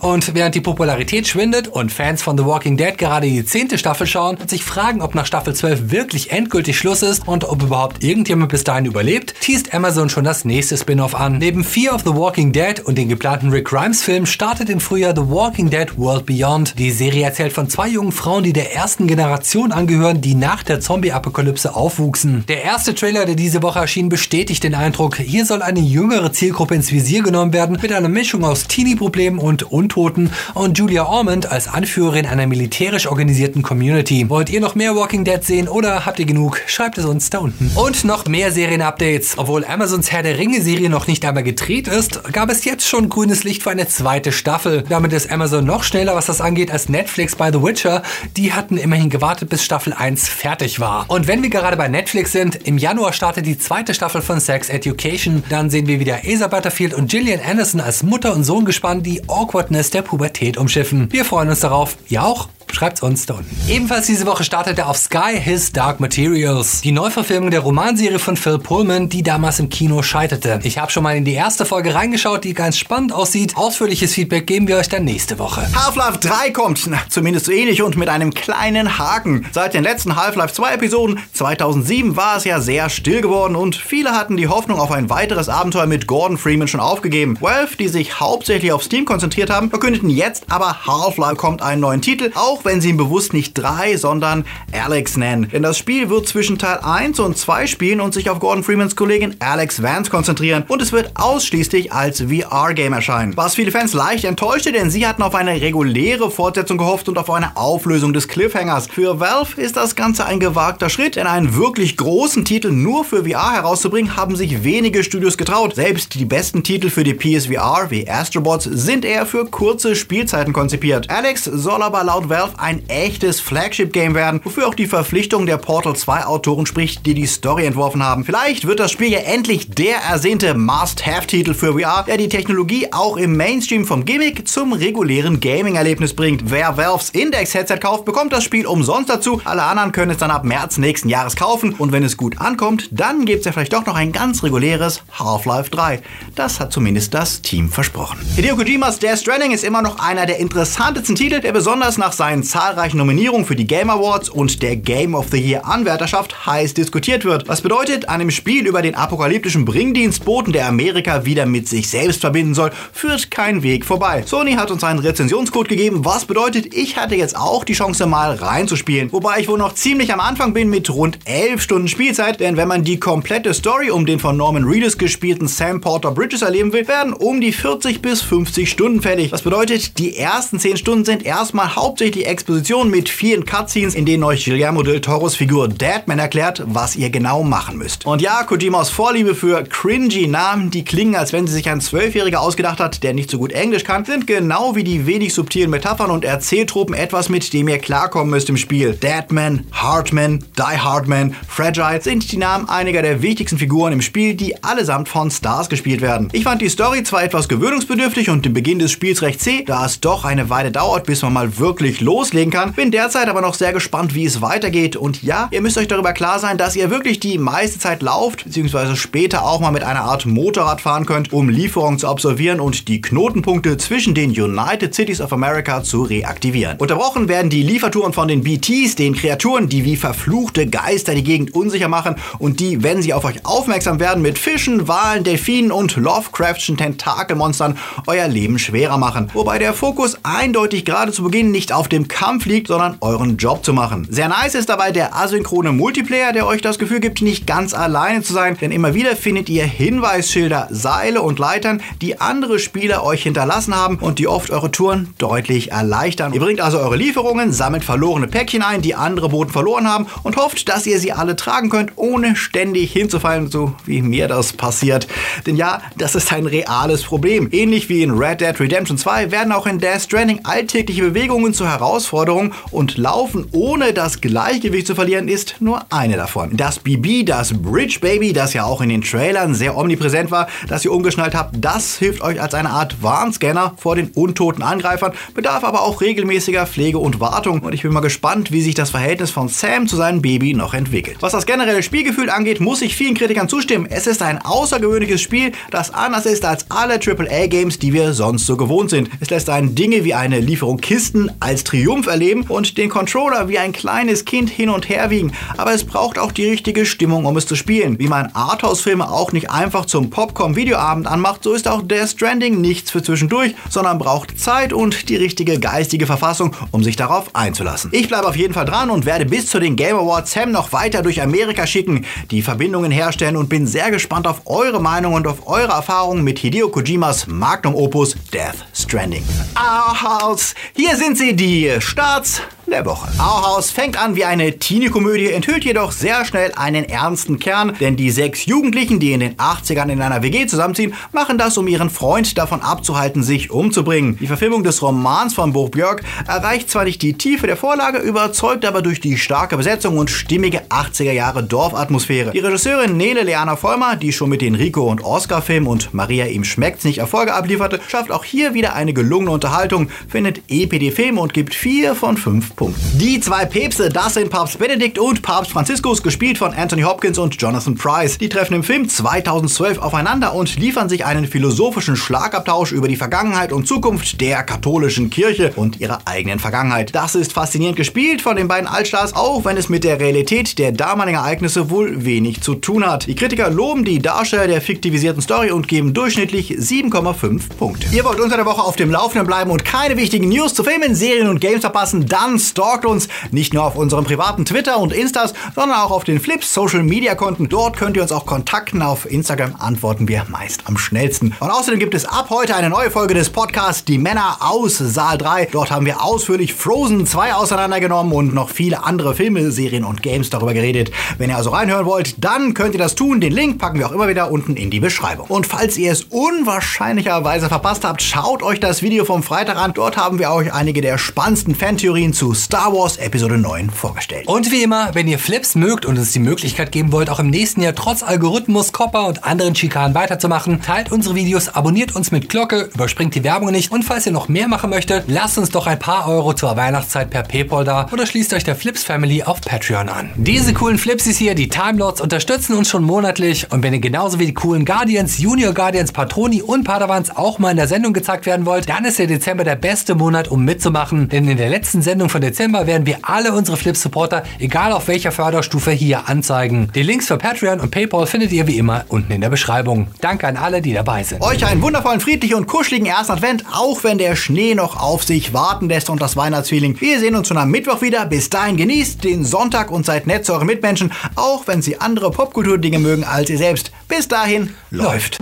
Und 0.00 0.34
während 0.34 0.54
die 0.54 0.60
Popularität 0.60 1.28
schwindet 1.28 1.68
und 1.68 1.92
Fans 1.92 2.22
von 2.22 2.38
The 2.38 2.44
Walking 2.44 2.76
Dead 2.76 2.96
gerade 2.96 3.26
die 3.26 3.44
zehnte 3.44 3.78
Staffel 3.78 4.06
schauen 4.06 4.36
und 4.36 4.50
sich 4.50 4.64
fragen, 4.64 5.02
ob 5.02 5.14
nach 5.14 5.26
Staffel 5.26 5.54
12 5.54 5.90
wirklich 5.90 6.32
endgültig 6.32 6.78
Schluss 6.78 7.02
ist 7.02 7.26
und 7.26 7.44
ob 7.44 7.62
überhaupt 7.76 8.02
irgendjemand 8.02 8.50
bis 8.50 8.64
dahin 8.64 8.86
überlebt, 8.86 9.34
teast 9.42 9.74
Amazon 9.74 10.08
schon 10.08 10.24
das 10.24 10.46
nächste 10.46 10.78
Spin-off 10.78 11.14
an. 11.14 11.36
Neben 11.36 11.62
Fear 11.62 11.94
of 11.94 12.04
the 12.06 12.14
Walking 12.14 12.50
Dead 12.50 12.80
und 12.80 12.96
den 12.96 13.10
geplanten 13.10 13.50
Rick 13.50 13.66
Grimes 13.66 14.02
Film 14.02 14.24
startet 14.24 14.70
im 14.70 14.80
Frühjahr 14.80 15.14
The 15.14 15.28
Walking 15.28 15.68
Dead 15.68 15.98
World 15.98 16.24
Beyond. 16.24 16.78
Die 16.78 16.90
Serie 16.90 17.24
erzählt 17.24 17.52
von 17.52 17.68
zwei 17.68 17.88
jungen 17.88 18.12
Frauen, 18.12 18.44
die 18.44 18.54
der 18.54 18.74
ersten 18.74 19.06
Generation 19.06 19.72
angehören, 19.72 20.22
die 20.22 20.34
nach 20.34 20.62
der 20.62 20.80
Zombie-Apokalypse 20.80 21.76
aufwuchsen. 21.76 22.44
Der 22.48 22.64
erste 22.64 22.94
Trailer, 22.94 23.26
der 23.26 23.34
diese 23.34 23.62
Woche 23.62 23.80
erschien, 23.80 24.08
bestätigt 24.08 24.64
den 24.64 24.74
Eindruck, 24.74 25.16
hier 25.18 25.44
soll 25.44 25.60
eine 25.60 25.80
jüngere 25.80 26.32
Zielgruppe 26.32 26.76
ins 26.76 26.92
Visier 26.92 27.22
genommen 27.22 27.52
werden, 27.52 27.78
mit 27.82 27.92
einer 27.92 28.08
Mischung 28.08 28.42
aus 28.42 28.68
Teenie-Problemen 28.68 29.38
und 29.38 29.70
Untoten 29.70 30.30
und 30.54 30.78
Julia 30.78 31.04
Ormond 31.04 31.52
als 31.52 31.68
Anführerin 31.68 32.24
einer 32.24 32.46
militärisch 32.46 33.06
organisierten 33.06 33.60
Community. 33.60 34.30
Wollt 34.30 34.48
ihr 34.48 34.62
noch 34.62 34.76
mehr 34.76 34.96
Walking 34.96 35.24
Dead 35.24 35.44
sehen 35.44 35.68
oder 35.68 36.06
habt 36.06 36.18
ihr 36.18 36.26
genug? 36.26 36.62
Schreibt 36.66 36.96
es 36.96 37.04
uns 37.04 37.28
da 37.28 37.40
unten. 37.40 37.65
Und 37.74 38.04
noch 38.04 38.26
mehr 38.26 38.52
Serien-Updates. 38.52 39.38
Obwohl 39.38 39.64
Amazons 39.64 40.12
Herr 40.12 40.22
der 40.22 40.38
Ringe-Serie 40.38 40.88
noch 40.88 41.06
nicht 41.06 41.24
einmal 41.24 41.42
gedreht 41.42 41.88
ist, 41.88 42.22
gab 42.32 42.50
es 42.50 42.64
jetzt 42.64 42.86
schon 42.86 43.08
grünes 43.08 43.44
Licht 43.44 43.62
für 43.62 43.70
eine 43.70 43.88
zweite 43.88 44.32
Staffel. 44.32 44.84
Damit 44.88 45.12
ist 45.12 45.30
Amazon 45.30 45.64
noch 45.64 45.82
schneller, 45.82 46.14
was 46.14 46.26
das 46.26 46.40
angeht, 46.40 46.70
als 46.70 46.88
Netflix 46.88 47.36
bei 47.36 47.50
The 47.52 47.62
Witcher. 47.62 48.02
Die 48.36 48.52
hatten 48.52 48.76
immerhin 48.76 49.10
gewartet, 49.10 49.48
bis 49.48 49.64
Staffel 49.64 49.92
1 49.92 50.28
fertig 50.28 50.80
war. 50.80 51.06
Und 51.08 51.26
wenn 51.26 51.42
wir 51.42 51.50
gerade 51.50 51.76
bei 51.76 51.88
Netflix 51.88 52.32
sind, 52.32 52.66
im 52.66 52.78
Januar 52.78 53.12
startet 53.12 53.46
die 53.46 53.58
zweite 53.58 53.94
Staffel 53.94 54.22
von 54.22 54.40
Sex 54.40 54.68
Education. 54.68 55.42
Dann 55.48 55.70
sehen 55.70 55.86
wir 55.86 56.00
wieder 56.00 56.20
Asa 56.26 56.48
Butterfield 56.48 56.94
und 56.94 57.10
Gillian 57.10 57.40
Anderson 57.40 57.80
als 57.80 58.02
Mutter 58.02 58.34
und 58.34 58.44
Sohn 58.44 58.64
gespannt, 58.64 59.06
die 59.06 59.22
Awkwardness 59.28 59.90
der 59.90 60.02
Pubertät 60.02 60.56
umschiffen. 60.56 61.12
Wir 61.12 61.24
freuen 61.24 61.48
uns 61.48 61.60
darauf. 61.60 61.96
Ihr 62.08 62.22
auch? 62.22 62.48
Schreibt's 62.72 63.02
uns 63.02 63.24
da 63.26 63.34
unten. 63.34 63.56
Ebenfalls 63.68 64.06
diese 64.06 64.26
Woche 64.26 64.44
startete 64.44 64.86
auf 64.86 64.98
Sky 64.98 65.40
His 65.40 65.72
Dark 65.72 65.98
Materials, 65.98 66.82
die 66.82 66.92
Neuverfilmung 66.92 67.50
der 67.50 67.60
Romanserie 67.60 68.18
von 68.18 68.36
Phil 68.36 68.58
Pullman, 68.58 69.08
die 69.08 69.22
damals 69.22 69.58
im 69.60 69.70
Kino 69.70 70.02
scheiterte. 70.02 70.60
Ich 70.62 70.78
habe 70.78 70.92
schon 70.92 71.02
mal 71.02 71.16
in 71.16 71.24
die 71.24 71.32
erste 71.32 71.64
Folge 71.64 71.94
reingeschaut, 71.94 72.44
die 72.44 72.52
ganz 72.52 72.76
spannend 72.76 73.12
aussieht. 73.12 73.56
Ausführliches 73.56 74.12
Feedback 74.12 74.46
geben 74.46 74.68
wir 74.68 74.76
euch 74.76 74.88
dann 74.88 75.04
nächste 75.04 75.38
Woche. 75.38 75.66
Half-Life 75.74 76.18
3 76.18 76.50
kommt, 76.50 76.86
na, 76.86 76.98
zumindest 77.08 77.46
so 77.46 77.52
ähnlich 77.52 77.82
und 77.82 77.96
mit 77.96 78.08
einem 78.08 78.34
kleinen 78.34 78.98
Haken. 78.98 79.46
Seit 79.52 79.72
den 79.72 79.82
letzten 79.82 80.16
Half-Life 80.16 80.52
2 80.52 80.74
Episoden 80.74 81.18
2007 81.32 82.16
war 82.16 82.36
es 82.36 82.44
ja 82.44 82.60
sehr 82.60 82.90
still 82.90 83.22
geworden 83.22 83.56
und 83.56 83.76
viele 83.76 84.12
hatten 84.12 84.36
die 84.36 84.48
Hoffnung 84.48 84.78
auf 84.80 84.90
ein 84.90 85.08
weiteres 85.08 85.48
Abenteuer 85.48 85.86
mit 85.86 86.06
Gordon 86.06 86.36
Freeman 86.36 86.68
schon 86.68 86.80
aufgegeben. 86.80 87.38
Valve, 87.40 87.76
die 87.76 87.88
sich 87.88 88.20
hauptsächlich 88.20 88.72
auf 88.72 88.82
Steam 88.82 89.06
konzentriert 89.06 89.48
haben, 89.48 89.70
verkündeten 89.70 90.10
jetzt 90.10 90.44
aber 90.48 90.86
Half-Life 90.86 91.36
kommt 91.36 91.62
einen 91.62 91.80
neuen 91.80 92.02
Titel, 92.02 92.32
auch 92.34 92.55
auch 92.56 92.64
wenn 92.64 92.80
sie 92.80 92.88
ihn 92.88 92.96
bewusst 92.96 93.32
nicht 93.32 93.54
3, 93.54 93.96
sondern 93.96 94.44
Alex 94.72 95.16
nennen. 95.16 95.48
Denn 95.52 95.62
das 95.62 95.76
Spiel 95.76 96.08
wird 96.08 96.26
zwischen 96.26 96.58
Teil 96.58 96.78
1 96.82 97.20
und 97.20 97.36
2 97.36 97.66
spielen 97.66 98.00
und 98.00 98.14
sich 98.14 98.30
auf 98.30 98.40
Gordon 98.40 98.64
Freemans 98.64 98.96
Kollegin 98.96 99.36
Alex 99.40 99.82
Vance 99.82 100.10
konzentrieren 100.10 100.64
und 100.68 100.80
es 100.80 100.92
wird 100.92 101.10
ausschließlich 101.14 101.92
als 101.92 102.22
VR-Game 102.22 102.94
erscheinen. 102.94 103.36
Was 103.36 103.56
viele 103.56 103.72
Fans 103.72 103.92
leicht 103.92 104.24
enttäuschte, 104.24 104.72
denn 104.72 104.90
sie 104.90 105.06
hatten 105.06 105.22
auf 105.22 105.34
eine 105.34 105.60
reguläre 105.60 106.30
Fortsetzung 106.30 106.78
gehofft 106.78 107.08
und 107.08 107.18
auf 107.18 107.30
eine 107.30 107.56
Auflösung 107.56 108.12
des 108.12 108.28
Cliffhangers. 108.28 108.86
Für 108.86 109.20
Valve 109.20 109.60
ist 109.60 109.76
das 109.76 109.94
Ganze 109.94 110.24
ein 110.24 110.40
gewagter 110.40 110.88
Schritt, 110.88 111.16
denn 111.16 111.26
einen 111.26 111.56
wirklich 111.56 111.96
großen 111.96 112.44
Titel 112.44 112.70
nur 112.70 113.04
für 113.04 113.24
VR 113.24 113.52
herauszubringen, 113.52 114.16
haben 114.16 114.36
sich 114.36 114.64
wenige 114.64 115.04
Studios 115.04 115.36
getraut. 115.36 115.74
Selbst 115.74 116.14
die 116.14 116.24
besten 116.24 116.62
Titel 116.62 116.88
für 116.88 117.04
die 117.04 117.14
PSVR 117.14 117.90
wie 117.90 118.08
Astrobots 118.08 118.64
sind 118.64 119.04
eher 119.04 119.26
für 119.26 119.44
kurze 119.44 119.94
Spielzeiten 119.94 120.54
konzipiert. 120.54 121.10
Alex 121.10 121.44
soll 121.44 121.82
aber 121.82 122.02
laut 122.04 122.28
Valve 122.28 122.45
ein 122.56 122.88
echtes 122.88 123.40
Flagship-Game 123.40 124.14
werden, 124.14 124.40
wofür 124.42 124.68
auch 124.68 124.74
die 124.74 124.86
Verpflichtung 124.86 125.46
der 125.46 125.56
Portal 125.56 125.96
2 125.96 126.26
Autoren 126.26 126.66
spricht, 126.66 127.04
die 127.06 127.14
die 127.14 127.26
Story 127.26 127.66
entworfen 127.66 128.02
haben. 128.02 128.24
Vielleicht 128.24 128.66
wird 128.66 128.80
das 128.80 128.92
Spiel 128.92 129.12
ja 129.12 129.20
endlich 129.20 129.70
der 129.70 129.96
ersehnte 129.98 130.54
Must-Have-Titel 130.54 131.54
für 131.54 131.78
VR, 131.78 132.04
der 132.06 132.16
die 132.16 132.28
Technologie 132.28 132.92
auch 132.92 133.16
im 133.16 133.36
Mainstream 133.36 133.84
vom 133.84 134.04
Gimmick 134.04 134.46
zum 134.48 134.72
regulären 134.72 135.40
Gaming-Erlebnis 135.40 136.14
bringt. 136.14 136.50
Wer 136.50 136.76
Valves 136.76 137.10
Index-Headset 137.10 137.78
kauft, 137.78 138.04
bekommt 138.04 138.32
das 138.32 138.44
Spiel 138.44 138.66
umsonst 138.66 139.10
dazu. 139.10 139.40
Alle 139.44 139.62
anderen 139.62 139.92
können 139.92 140.10
es 140.12 140.18
dann 140.18 140.30
ab 140.30 140.44
März 140.44 140.78
nächsten 140.78 141.08
Jahres 141.08 141.36
kaufen 141.36 141.74
und 141.74 141.92
wenn 141.92 142.02
es 142.02 142.16
gut 142.16 142.40
ankommt, 142.40 142.88
dann 142.92 143.24
gibt 143.24 143.40
es 143.40 143.46
ja 143.46 143.52
vielleicht 143.52 143.72
doch 143.72 143.86
noch 143.86 143.96
ein 143.96 144.12
ganz 144.12 144.42
reguläres 144.42 145.02
Half-Life 145.18 145.70
3. 145.70 146.02
Das 146.34 146.60
hat 146.60 146.72
zumindest 146.72 147.14
das 147.14 147.42
Team 147.42 147.68
versprochen. 147.68 148.18
Hideo 148.36 148.56
Kojimas 148.56 148.98
Death 148.98 149.18
Stranding 149.18 149.52
ist 149.52 149.64
immer 149.64 149.82
noch 149.82 149.98
einer 149.98 150.26
der 150.26 150.38
interessantesten 150.38 151.16
Titel, 151.16 151.40
der 151.40 151.52
besonders 151.52 151.98
nach 151.98 152.12
seinen 152.12 152.35
zahlreichen 152.42 152.98
Nominierungen 152.98 153.46
für 153.46 153.56
die 153.56 153.66
Game 153.66 153.90
Awards 153.90 154.28
und 154.28 154.62
der 154.62 154.76
Game 154.76 155.14
of 155.14 155.26
the 155.30 155.38
Year 155.38 155.66
Anwärterschaft 155.66 156.46
heiß 156.46 156.74
diskutiert 156.74 157.24
wird. 157.24 157.48
Was 157.48 157.60
bedeutet, 157.60 158.08
einem 158.08 158.30
Spiel 158.30 158.66
über 158.66 158.82
den 158.82 158.94
apokalyptischen 158.94 159.64
Bringdienstboten, 159.64 160.52
der 160.52 160.68
Amerika 160.68 161.24
wieder 161.24 161.46
mit 161.46 161.68
sich 161.68 161.88
selbst 161.88 162.20
verbinden 162.20 162.54
soll, 162.54 162.70
führt 162.92 163.30
kein 163.30 163.62
Weg 163.62 163.84
vorbei. 163.84 164.24
Sony 164.26 164.54
hat 164.54 164.70
uns 164.70 164.84
einen 164.84 164.98
Rezensionscode 164.98 165.68
gegeben, 165.68 166.04
was 166.04 166.24
bedeutet, 166.24 166.74
ich 166.74 166.96
hatte 166.96 167.14
jetzt 167.14 167.36
auch 167.36 167.64
die 167.64 167.74
Chance 167.74 168.06
mal 168.06 168.34
reinzuspielen. 168.34 169.12
Wobei 169.12 169.40
ich 169.40 169.48
wohl 169.48 169.58
noch 169.58 169.74
ziemlich 169.74 170.12
am 170.12 170.20
Anfang 170.20 170.52
bin 170.52 170.68
mit 170.68 170.90
rund 170.90 171.18
11 171.24 171.62
Stunden 171.62 171.88
Spielzeit, 171.88 172.40
denn 172.40 172.56
wenn 172.56 172.68
man 172.68 172.84
die 172.84 172.98
komplette 172.98 173.54
Story 173.54 173.90
um 173.90 174.06
den 174.06 174.18
von 174.18 174.36
Norman 174.36 174.64
Reedus 174.64 174.98
gespielten 174.98 175.48
Sam 175.48 175.80
Porter 175.80 176.10
Bridges 176.10 176.42
erleben 176.42 176.72
will, 176.72 176.86
werden 176.88 177.12
um 177.12 177.40
die 177.40 177.52
40 177.52 178.02
bis 178.02 178.22
50 178.22 178.68
Stunden 178.70 179.02
fällig. 179.02 179.32
Was 179.32 179.42
bedeutet, 179.42 179.98
die 179.98 180.16
ersten 180.16 180.58
10 180.58 180.76
Stunden 180.76 181.04
sind 181.04 181.24
erstmal 181.24 181.76
hauptsächlich 181.76 182.25
Exposition 182.26 182.90
mit 182.90 183.08
vielen 183.08 183.44
Cutscenes, 183.44 183.94
in 183.94 184.04
denen 184.04 184.24
euch 184.24 184.44
Guillermo 184.44 184.82
del 184.82 185.00
Toros 185.00 185.36
Figur 185.36 185.68
Deadman 185.68 186.18
erklärt, 186.18 186.62
was 186.66 186.96
ihr 186.96 187.10
genau 187.10 187.42
machen 187.42 187.78
müsst. 187.78 188.06
Und 188.06 188.20
ja, 188.20 188.42
Kojimas 188.42 188.90
Vorliebe 188.90 189.34
für 189.34 189.64
cringy 189.64 190.26
Namen, 190.26 190.70
die 190.70 190.84
klingen, 190.84 191.16
als 191.16 191.32
wenn 191.32 191.46
sie 191.46 191.54
sich 191.54 191.68
ein 191.68 191.80
Zwölfjähriger 191.80 192.40
ausgedacht 192.40 192.80
hat, 192.80 193.02
der 193.02 193.14
nicht 193.14 193.30
so 193.30 193.38
gut 193.38 193.52
Englisch 193.52 193.84
kann, 193.84 194.04
sind 194.04 194.26
genau 194.26 194.74
wie 194.76 194.84
die 194.84 195.06
wenig 195.06 195.34
subtilen 195.34 195.70
Metaphern 195.70 196.10
und 196.10 196.24
Erzähltropen 196.24 196.94
etwas, 196.94 197.28
mit 197.28 197.52
dem 197.52 197.68
ihr 197.68 197.78
klarkommen 197.78 198.30
müsst 198.30 198.48
im 198.48 198.56
Spiel. 198.56 198.92
Deadman, 198.92 199.66
Heartman, 199.72 200.44
Die 200.56 200.62
Hardman, 200.62 201.34
Fragile 201.48 202.00
sind 202.02 202.30
die 202.32 202.36
Namen 202.36 202.68
einiger 202.68 203.02
der 203.02 203.22
wichtigsten 203.22 203.58
Figuren 203.58 203.92
im 203.92 204.02
Spiel, 204.02 204.34
die 204.34 204.62
allesamt 204.62 205.08
von 205.08 205.30
Stars 205.30 205.68
gespielt 205.68 206.00
werden. 206.00 206.28
Ich 206.32 206.44
fand 206.44 206.60
die 206.62 206.68
Story 206.68 207.02
zwar 207.02 207.22
etwas 207.22 207.48
gewöhnungsbedürftig 207.48 208.30
und 208.30 208.44
den 208.44 208.52
Beginn 208.52 208.78
des 208.78 208.92
Spiels 208.92 209.22
recht 209.22 209.40
zäh, 209.40 209.64
da 209.64 209.86
es 209.86 210.00
doch 210.00 210.24
eine 210.24 210.50
Weile 210.50 210.70
dauert, 210.70 211.06
bis 211.06 211.22
man 211.22 211.32
mal 211.32 211.58
wirklich 211.58 212.00
loslegen 212.16 212.50
kann, 212.50 212.72
bin 212.72 212.90
derzeit 212.90 213.28
aber 213.28 213.42
noch 213.42 213.52
sehr 213.52 213.74
gespannt, 213.74 214.14
wie 214.14 214.24
es 214.24 214.40
weitergeht 214.40 214.96
und 214.96 215.22
ja, 215.22 215.48
ihr 215.50 215.60
müsst 215.60 215.76
euch 215.76 215.86
darüber 215.86 216.14
klar 216.14 216.38
sein, 216.38 216.56
dass 216.56 216.74
ihr 216.74 216.88
wirklich 216.88 217.20
die 217.20 217.36
meiste 217.36 217.78
Zeit 217.78 218.00
lauft, 218.00 218.44
beziehungsweise 218.44 218.96
später 218.96 219.44
auch 219.44 219.60
mal 219.60 219.70
mit 219.70 219.82
einer 219.82 220.00
Art 220.00 220.24
Motorrad 220.24 220.80
fahren 220.80 221.04
könnt, 221.04 221.30
um 221.34 221.50
Lieferungen 221.50 221.98
zu 221.98 222.08
absolvieren 222.08 222.58
und 222.58 222.88
die 222.88 223.02
Knotenpunkte 223.02 223.76
zwischen 223.76 224.14
den 224.14 224.30
United 224.30 224.94
Cities 224.94 225.20
of 225.20 225.30
America 225.34 225.82
zu 225.82 226.04
reaktivieren. 226.04 226.78
Unterbrochen 226.78 227.28
werden 227.28 227.50
die 227.50 227.62
Liefertouren 227.62 228.14
von 228.14 228.28
den 228.28 228.42
BTs, 228.42 228.94
den 228.94 229.14
Kreaturen, 229.14 229.68
die 229.68 229.84
wie 229.84 229.96
verfluchte 229.96 230.66
Geister 230.66 231.14
die 231.14 231.22
Gegend 231.22 231.54
unsicher 231.54 231.88
machen 231.88 232.16
und 232.38 232.60
die, 232.60 232.82
wenn 232.82 233.02
sie 233.02 233.12
auf 233.12 233.26
euch 233.26 233.44
aufmerksam 233.44 234.00
werden, 234.00 234.22
mit 234.22 234.38
Fischen, 234.38 234.88
Walen, 234.88 235.22
Delfinen 235.22 235.70
und 235.70 235.96
Lovecraftschen 235.96 236.78
Tentakelmonstern 236.78 237.76
euer 238.06 238.26
Leben 238.26 238.58
schwerer 238.58 238.96
machen. 238.96 239.28
Wobei 239.34 239.58
der 239.58 239.74
Fokus 239.74 240.16
eindeutig 240.22 240.86
gerade 240.86 241.12
zu 241.12 241.22
Beginn 241.22 241.50
nicht 241.50 241.74
auf 241.74 241.88
dem 241.88 242.05
Kampf 242.08 242.46
liegt, 242.46 242.68
sondern 242.68 242.96
euren 243.00 243.36
Job 243.36 243.64
zu 243.64 243.72
machen. 243.72 244.06
Sehr 244.10 244.28
nice 244.28 244.54
ist 244.54 244.68
dabei 244.68 244.92
der 244.92 245.14
asynchrone 245.14 245.72
Multiplayer, 245.72 246.32
der 246.32 246.46
euch 246.46 246.62
das 246.62 246.78
Gefühl 246.78 247.00
gibt, 247.00 247.22
nicht 247.22 247.46
ganz 247.46 247.74
alleine 247.74 248.22
zu 248.22 248.32
sein, 248.32 248.56
denn 248.60 248.72
immer 248.72 248.94
wieder 248.94 249.16
findet 249.16 249.48
ihr 249.48 249.64
Hinweisschilder, 249.64 250.68
Seile 250.70 251.22
und 251.22 251.38
Leitern, 251.38 251.82
die 252.00 252.20
andere 252.20 252.58
Spieler 252.58 253.04
euch 253.04 253.22
hinterlassen 253.22 253.74
haben 253.74 253.96
und 253.96 254.18
die 254.18 254.28
oft 254.28 254.50
eure 254.50 254.70
Touren 254.70 255.14
deutlich 255.18 255.72
erleichtern. 255.72 256.32
Ihr 256.32 256.40
bringt 256.40 256.60
also 256.60 256.78
eure 256.78 256.96
Lieferungen, 256.96 257.52
sammelt 257.52 257.84
verlorene 257.84 258.28
Päckchen 258.28 258.62
ein, 258.62 258.82
die 258.82 258.94
andere 258.94 259.28
Boten 259.28 259.52
verloren 259.52 259.88
haben 259.88 260.06
und 260.22 260.36
hofft, 260.36 260.68
dass 260.68 260.86
ihr 260.86 260.98
sie 260.98 261.12
alle 261.12 261.36
tragen 261.36 261.70
könnt, 261.70 261.92
ohne 261.96 262.36
ständig 262.36 262.92
hinzufallen, 262.92 263.50
so 263.50 263.74
wie 263.84 264.02
mir 264.02 264.28
das 264.28 264.52
passiert. 264.52 265.06
Denn 265.46 265.56
ja, 265.56 265.80
das 265.96 266.14
ist 266.14 266.32
ein 266.32 266.46
reales 266.46 267.02
Problem. 267.02 267.48
Ähnlich 267.52 267.88
wie 267.88 268.02
in 268.02 268.12
Red 268.12 268.40
Dead 268.40 268.58
Redemption 268.58 268.98
2 268.98 269.30
werden 269.30 269.52
auch 269.52 269.66
in 269.66 269.78
Death 269.78 270.02
Stranding 270.02 270.40
alltägliche 270.44 271.02
Bewegungen 271.02 271.54
zur 271.54 271.66
Herausforderung 271.96 272.52
und 272.72 272.98
Laufen 272.98 273.46
ohne 273.52 273.94
das 273.94 274.20
Gleichgewicht 274.20 274.86
zu 274.86 274.94
verlieren 274.94 275.28
ist 275.28 275.56
nur 275.60 275.80
eine 275.90 276.16
davon. 276.16 276.54
Das 276.54 276.78
BB, 276.78 277.24
das 277.24 277.54
Bridge 277.54 278.00
Baby, 278.02 278.34
das 278.34 278.52
ja 278.52 278.64
auch 278.64 278.82
in 278.82 278.90
den 278.90 279.00
Trailern 279.00 279.54
sehr 279.54 279.78
omnipräsent 279.78 280.30
war, 280.30 280.46
das 280.68 280.84
ihr 280.84 280.92
umgeschnallt 280.92 281.34
habt, 281.34 281.56
das 281.58 281.96
hilft 281.96 282.20
euch 282.20 282.38
als 282.42 282.52
eine 282.52 282.68
Art 282.68 283.02
Warnscanner 283.02 283.72
vor 283.78 283.96
den 283.96 284.08
untoten 284.08 284.62
Angreifern, 284.62 285.14
bedarf 285.32 285.64
aber 285.64 285.82
auch 285.82 286.02
regelmäßiger 286.02 286.66
Pflege 286.66 286.98
und 286.98 287.18
Wartung 287.18 287.60
und 287.60 287.72
ich 287.72 287.80
bin 287.80 287.94
mal 287.94 288.00
gespannt, 288.00 288.52
wie 288.52 288.60
sich 288.60 288.74
das 288.74 288.90
Verhältnis 288.90 289.30
von 289.30 289.48
Sam 289.48 289.88
zu 289.88 289.96
seinem 289.96 290.20
Baby 290.20 290.52
noch 290.52 290.74
entwickelt. 290.74 291.16
Was 291.20 291.32
das 291.32 291.46
generelle 291.46 291.82
Spielgefühl 291.82 292.28
angeht, 292.28 292.60
muss 292.60 292.82
ich 292.82 292.94
vielen 292.94 293.14
Kritikern 293.14 293.48
zustimmen. 293.48 293.86
Es 293.88 294.06
ist 294.06 294.20
ein 294.20 294.44
außergewöhnliches 294.44 295.22
Spiel, 295.22 295.52
das 295.70 295.94
anders 295.94 296.26
ist 296.26 296.44
als 296.44 296.70
alle 296.70 297.00
AAA-Games, 297.00 297.78
die 297.78 297.94
wir 297.94 298.12
sonst 298.12 298.44
so 298.44 298.58
gewohnt 298.58 298.90
sind. 298.90 299.08
Es 299.20 299.30
lässt 299.30 299.48
einen 299.48 299.74
Dinge 299.74 300.04
wie 300.04 300.12
eine 300.12 300.40
Lieferung 300.40 300.76
Kisten 300.76 301.30
als 301.40 301.64
Triumph 301.64 301.85
erleben 301.86 302.42
und 302.48 302.78
den 302.78 302.90
Controller 302.90 303.48
wie 303.48 303.58
ein 303.58 303.72
kleines 303.72 304.24
Kind 304.24 304.50
hin 304.50 304.70
und 304.70 304.88
her 304.88 305.08
wiegen. 305.10 305.32
Aber 305.56 305.72
es 305.72 305.84
braucht 305.84 306.18
auch 306.18 306.32
die 306.32 306.48
richtige 306.48 306.84
Stimmung, 306.84 307.26
um 307.26 307.36
es 307.36 307.46
zu 307.46 307.54
spielen. 307.54 307.98
Wie 308.00 308.08
man 308.08 308.30
Arthouse-Filme 308.34 309.08
auch 309.08 309.30
nicht 309.30 309.50
einfach 309.50 309.86
zum 309.86 310.10
Popcorn-Videoabend 310.10 311.06
anmacht, 311.06 311.44
so 311.44 311.52
ist 311.52 311.68
auch 311.68 311.82
Death 311.82 312.08
Stranding 312.08 312.60
nichts 312.60 312.90
für 312.90 313.02
zwischendurch, 313.02 313.54
sondern 313.70 313.98
braucht 313.98 314.38
Zeit 314.38 314.72
und 314.72 315.08
die 315.08 315.16
richtige 315.16 315.60
geistige 315.60 316.06
Verfassung, 316.06 316.56
um 316.72 316.82
sich 316.82 316.96
darauf 316.96 317.34
einzulassen. 317.34 317.90
Ich 317.94 318.08
bleibe 318.08 318.26
auf 318.26 318.36
jeden 318.36 318.54
Fall 318.54 318.64
dran 318.64 318.90
und 318.90 319.06
werde 319.06 319.24
bis 319.24 319.46
zu 319.46 319.60
den 319.60 319.76
Game 319.76 319.96
Awards 319.96 320.32
Sam 320.32 320.50
noch 320.50 320.72
weiter 320.72 321.02
durch 321.02 321.22
Amerika 321.22 321.66
schicken, 321.66 322.04
die 322.32 322.42
Verbindungen 322.42 322.90
herstellen 322.90 323.36
und 323.36 323.48
bin 323.48 323.66
sehr 323.66 323.92
gespannt 323.92 324.26
auf 324.26 324.42
eure 324.46 324.80
Meinung 324.80 325.14
und 325.14 325.28
auf 325.28 325.46
eure 325.46 325.72
Erfahrungen 325.72 326.24
mit 326.24 326.40
Hideo 326.40 326.68
Kojimas 326.68 327.28
Magnum 327.28 327.76
Opus 327.76 328.16
Death 328.32 328.64
Stranding. 328.74 329.24
Ahaus, 329.54 330.54
hier 330.74 330.96
sind 330.96 331.16
sie, 331.16 331.36
die 331.36 331.75
Starts 331.80 332.40
der 332.70 332.84
Woche. 332.84 333.08
Auhaus 333.18 333.70
fängt 333.70 334.00
an 334.00 334.16
wie 334.16 334.24
eine 334.24 334.58
Teenie-Komödie, 334.58 335.30
enthüllt 335.30 335.64
jedoch 335.64 335.92
sehr 335.92 336.24
schnell 336.24 336.52
einen 336.56 336.84
ernsten 336.84 337.38
Kern, 337.38 337.74
denn 337.80 337.96
die 337.96 338.10
sechs 338.10 338.46
Jugendlichen, 338.46 338.98
die 338.98 339.12
in 339.12 339.20
den 339.20 339.36
80ern 339.36 339.90
in 339.90 340.02
einer 340.02 340.22
WG 340.22 340.46
zusammenziehen, 340.46 340.94
machen 341.12 341.38
das, 341.38 341.56
um 341.58 341.68
ihren 341.68 341.90
Freund 341.90 342.36
davon 342.38 342.62
abzuhalten, 342.62 343.22
sich 343.22 343.50
umzubringen. 343.50 344.18
Die 344.18 344.26
Verfilmung 344.26 344.64
des 344.64 344.82
Romans 344.82 345.34
von 345.34 345.52
Buch 345.52 345.70
Björk 345.70 346.02
erreicht 346.26 346.70
zwar 346.70 346.84
nicht 346.84 347.02
die 347.02 347.14
Tiefe 347.14 347.46
der 347.46 347.56
Vorlage, 347.56 347.98
überzeugt 347.98 348.64
aber 348.64 348.82
durch 348.82 349.00
die 349.00 349.16
starke 349.16 349.56
Besetzung 349.56 349.98
und 349.98 350.10
stimmige 350.10 350.62
80er 350.68 351.12
Jahre 351.12 351.44
Dorfatmosphäre. 351.44 352.32
Die 352.32 352.40
Regisseurin 352.40 352.96
Nele 352.96 353.22
Leana 353.22 353.56
Vollmer, 353.56 353.96
die 353.96 354.12
schon 354.12 354.30
mit 354.30 354.40
den 354.40 354.54
Rico 354.54 354.82
und 354.90 355.04
Oscar-Filmen 355.04 355.68
und 355.68 355.94
Maria 355.94 356.26
ihm 356.26 356.44
schmeckt's 356.44 356.84
nicht 356.84 356.98
Erfolge 356.98 357.34
ablieferte, 357.34 357.80
schafft 357.88 358.10
auch 358.10 358.24
hier 358.24 358.54
wieder 358.54 358.74
eine 358.74 358.92
gelungene 358.92 359.30
Unterhaltung, 359.30 359.88
findet 360.08 360.42
EPD 360.48 360.90
Film 360.90 361.18
und 361.18 361.32
gibt 361.32 361.54
4 361.54 361.94
von 361.94 362.16
5 362.16 362.55
Punkten. 362.56 362.98
Die 362.98 363.20
zwei 363.20 363.44
Päpste, 363.44 363.90
das 363.90 364.14
sind 364.14 364.30
Papst 364.30 364.58
Benedikt 364.58 364.98
und 364.98 365.22
Papst 365.22 365.52
Franziskus, 365.52 366.02
gespielt 366.02 366.38
von 366.38 366.54
Anthony 366.54 366.82
Hopkins 366.82 367.18
und 367.18 367.40
Jonathan 367.40 367.74
Price. 367.74 368.18
Die 368.18 368.28
treffen 368.28 368.54
im 368.54 368.62
Film 368.64 368.88
2012 368.88 369.78
aufeinander 369.78 370.34
und 370.34 370.56
liefern 370.56 370.88
sich 370.88 371.04
einen 371.04 371.26
philosophischen 371.26 371.96
Schlagabtausch 371.96 372.72
über 372.72 372.88
die 372.88 372.96
Vergangenheit 372.96 373.52
und 373.52 373.68
Zukunft 373.68 374.20
der 374.20 374.42
katholischen 374.42 375.10
Kirche 375.10 375.52
und 375.56 375.80
ihrer 375.80 376.00
eigenen 376.06 376.38
Vergangenheit. 376.38 376.94
Das 376.94 377.14
ist 377.14 377.34
faszinierend 377.34 377.76
gespielt 377.76 378.22
von 378.22 378.36
den 378.36 378.48
beiden 378.48 378.66
Altstars, 378.66 379.14
auch 379.14 379.44
wenn 379.44 379.58
es 379.58 379.68
mit 379.68 379.84
der 379.84 380.00
Realität 380.00 380.58
der 380.58 380.72
damaligen 380.72 381.18
Ereignisse 381.18 381.70
wohl 381.70 382.04
wenig 382.04 382.40
zu 382.40 382.54
tun 382.54 382.86
hat. 382.86 383.06
Die 383.06 383.14
Kritiker 383.14 383.50
loben 383.50 383.84
die 383.84 383.98
Darsteller 383.98 384.46
der 384.46 384.62
fiktivisierten 384.62 385.20
Story 385.20 385.50
und 385.50 385.68
geben 385.68 385.92
durchschnittlich 385.92 386.52
7,5 386.52 387.50
Punkte. 387.58 387.86
Ihr 387.92 388.04
wollt 388.04 388.20
unter 388.20 388.36
der 388.36 388.46
Woche 388.46 388.62
auf 388.62 388.76
dem 388.76 388.90
Laufenden 388.90 389.26
bleiben 389.26 389.50
und 389.50 389.64
keine 389.64 389.96
wichtigen 389.98 390.30
News 390.30 390.54
zu 390.54 390.64
Filmen, 390.64 390.94
Serien 390.94 391.28
und 391.28 391.40
Games 391.40 391.60
verpassen, 391.60 392.06
dann 392.06 392.38
stalkt 392.48 392.86
uns 392.86 393.08
nicht 393.30 393.54
nur 393.54 393.64
auf 393.64 393.76
unserem 393.76 394.04
privaten 394.04 394.44
Twitter 394.44 394.78
und 394.78 394.92
Instas, 394.92 395.34
sondern 395.54 395.78
auch 395.78 395.90
auf 395.90 396.04
den 396.04 396.20
Flips 396.20 396.52
Social 396.52 396.82
Media 396.82 397.14
Konten. 397.14 397.48
Dort 397.48 397.76
könnt 397.76 397.96
ihr 397.96 398.02
uns 398.02 398.12
auch 398.12 398.26
kontakten. 398.26 398.82
Auf 398.82 399.10
Instagram 399.10 399.56
antworten 399.58 400.08
wir 400.08 400.24
meist 400.28 400.62
am 400.66 400.78
schnellsten. 400.78 401.34
Und 401.40 401.50
außerdem 401.50 401.78
gibt 401.78 401.94
es 401.94 402.04
ab 402.04 402.30
heute 402.30 402.54
eine 402.56 402.70
neue 402.70 402.90
Folge 402.90 403.14
des 403.14 403.30
Podcasts 403.30 403.84
Die 403.84 403.98
Männer 403.98 404.38
aus 404.40 404.78
Saal 404.78 405.18
3. 405.18 405.48
Dort 405.52 405.70
haben 405.70 405.86
wir 405.86 406.02
ausführlich 406.02 406.54
Frozen 406.54 407.06
2 407.06 407.34
auseinandergenommen 407.34 408.12
und 408.12 408.34
noch 408.34 408.50
viele 408.50 408.84
andere 408.84 409.14
Filme, 409.14 409.50
Serien 409.50 409.84
und 409.84 410.02
Games 410.02 410.30
darüber 410.30 410.54
geredet. 410.54 410.90
Wenn 411.18 411.30
ihr 411.30 411.36
also 411.36 411.50
reinhören 411.50 411.86
wollt, 411.86 412.22
dann 412.24 412.54
könnt 412.54 412.74
ihr 412.74 412.78
das 412.78 412.94
tun. 412.94 413.20
Den 413.20 413.32
Link 413.32 413.58
packen 413.58 413.78
wir 413.78 413.86
auch 413.86 413.92
immer 413.92 414.08
wieder 414.08 414.30
unten 414.30 414.56
in 414.56 414.70
die 414.70 414.80
Beschreibung. 414.80 415.26
Und 415.28 415.46
falls 415.46 415.76
ihr 415.76 415.92
es 415.92 416.04
unwahrscheinlicherweise 416.04 417.48
verpasst 417.48 417.84
habt, 417.84 418.02
schaut 418.02 418.42
euch 418.42 418.60
das 418.60 418.82
Video 418.82 419.04
vom 419.04 419.22
Freitag 419.22 419.56
an. 419.56 419.72
Dort 419.74 419.96
haben 419.96 420.18
wir 420.18 420.30
euch 420.30 420.52
einige 420.52 420.80
der 420.80 420.98
spannendsten 420.98 421.54
Fantheorien 421.54 422.12
zu 422.12 422.34
Star 422.36 422.72
Wars 422.72 422.96
Episode 422.98 423.38
9 423.38 423.70
vorgestellt. 423.70 424.28
Und 424.28 424.50
wie 424.52 424.62
immer, 424.62 424.94
wenn 424.94 425.08
ihr 425.08 425.18
Flips 425.18 425.54
mögt 425.54 425.84
und 425.84 425.98
uns 425.98 426.12
die 426.12 426.18
Möglichkeit 426.18 426.70
geben 426.70 426.92
wollt, 426.92 427.10
auch 427.10 427.18
im 427.18 427.30
nächsten 427.30 427.62
Jahr 427.62 427.74
trotz 427.74 428.02
Algorithmus, 428.02 428.72
Copper 428.72 429.06
und 429.06 429.24
anderen 429.24 429.54
Schikanen 429.54 429.94
weiterzumachen, 429.94 430.62
teilt 430.62 430.92
unsere 430.92 431.14
Videos, 431.14 431.48
abonniert 431.48 431.96
uns 431.96 432.12
mit 432.12 432.28
Glocke, 432.28 432.70
überspringt 432.74 433.14
die 433.14 433.24
Werbung 433.24 433.50
nicht 433.50 433.72
und 433.72 433.84
falls 433.84 434.06
ihr 434.06 434.12
noch 434.12 434.28
mehr 434.28 434.48
machen 434.48 434.70
möchtet, 434.70 435.04
lasst 435.08 435.38
uns 435.38 435.50
doch 435.50 435.66
ein 435.66 435.78
paar 435.78 436.08
Euro 436.08 436.34
zur 436.34 436.56
Weihnachtszeit 436.56 437.10
per 437.10 437.22
Paypal 437.22 437.64
da 437.64 437.88
oder 437.92 438.06
schließt 438.06 438.34
euch 438.34 438.44
der 438.44 438.56
Flips 438.56 438.84
Family 438.84 439.22
auf 439.22 439.40
Patreon 439.40 439.88
an. 439.88 440.10
Diese 440.16 440.52
coolen 440.54 440.78
Flipsies 440.78 441.16
hier, 441.16 441.34
die 441.34 441.48
Time 441.48 441.84
unterstützen 441.84 442.54
uns 442.54 442.68
schon 442.68 442.84
monatlich 442.84 443.50
und 443.50 443.62
wenn 443.62 443.72
ihr 443.72 443.80
genauso 443.80 444.18
wie 444.18 444.26
die 444.26 444.34
coolen 444.34 444.64
Guardians, 444.64 445.18
Junior 445.18 445.54
Guardians, 445.54 445.92
Patroni 445.92 446.42
und 446.42 446.64
Padawans 446.64 447.16
auch 447.16 447.38
mal 447.38 447.50
in 447.50 447.56
der 447.56 447.68
Sendung 447.68 447.92
gezeigt 447.92 448.26
werden 448.26 448.46
wollt, 448.46 448.68
dann 448.68 448.84
ist 448.84 448.98
der 448.98 449.06
Dezember 449.06 449.44
der 449.44 449.56
beste 449.56 449.94
Monat, 449.94 450.28
um 450.28 450.44
mitzumachen, 450.44 451.08
denn 451.08 451.28
in 451.28 451.36
der 451.36 451.48
letzten 451.48 451.82
Sendung 451.82 452.08
von 452.08 452.20
Dezember 452.26 452.66
werden 452.66 452.86
wir 452.86 452.98
alle 453.02 453.32
unsere 453.32 453.56
Flip-Supporter, 453.56 454.24
egal 454.40 454.72
auf 454.72 454.88
welcher 454.88 455.12
Förderstufe, 455.12 455.70
hier 455.70 456.08
anzeigen. 456.08 456.70
Die 456.74 456.82
Links 456.82 457.06
für 457.06 457.18
Patreon 457.18 457.60
und 457.60 457.70
PayPal 457.70 458.06
findet 458.06 458.32
ihr 458.32 458.48
wie 458.48 458.58
immer 458.58 458.84
unten 458.88 459.12
in 459.12 459.20
der 459.20 459.30
Beschreibung. 459.30 459.88
Danke 460.00 460.26
an 460.26 460.36
alle, 460.36 460.60
die 460.60 460.72
dabei 460.72 461.04
sind. 461.04 461.22
Euch 461.22 461.46
einen 461.46 461.62
wundervollen, 461.62 462.00
friedlichen 462.00 462.34
und 462.34 462.48
kuscheligen 462.48 462.86
ersten 462.86 463.12
Advent, 463.12 463.44
auch 463.52 463.84
wenn 463.84 463.98
der 463.98 464.16
Schnee 464.16 464.54
noch 464.56 464.80
auf 464.82 465.04
sich 465.04 465.32
warten 465.32 465.68
lässt 465.68 465.88
und 465.88 466.02
das 466.02 466.16
Weihnachtsfeeling. 466.16 466.80
Wir 466.80 466.98
sehen 466.98 467.14
uns 467.14 467.28
schon 467.28 467.38
am 467.38 467.50
Mittwoch 467.50 467.80
wieder. 467.80 468.04
Bis 468.06 468.28
dahin 468.28 468.56
genießt 468.56 469.04
den 469.04 469.24
Sonntag 469.24 469.70
und 469.70 469.86
seid 469.86 470.08
nett 470.08 470.26
zu 470.26 470.32
euren 470.32 470.46
Mitmenschen, 470.46 470.92
auch 471.14 471.46
wenn 471.46 471.62
sie 471.62 471.80
andere 471.80 472.10
Popkultur-Dinge 472.10 472.80
mögen 472.80 473.04
als 473.04 473.30
ihr 473.30 473.38
selbst. 473.38 473.70
Bis 473.86 474.08
dahin 474.08 474.54
läuft. 474.70 475.18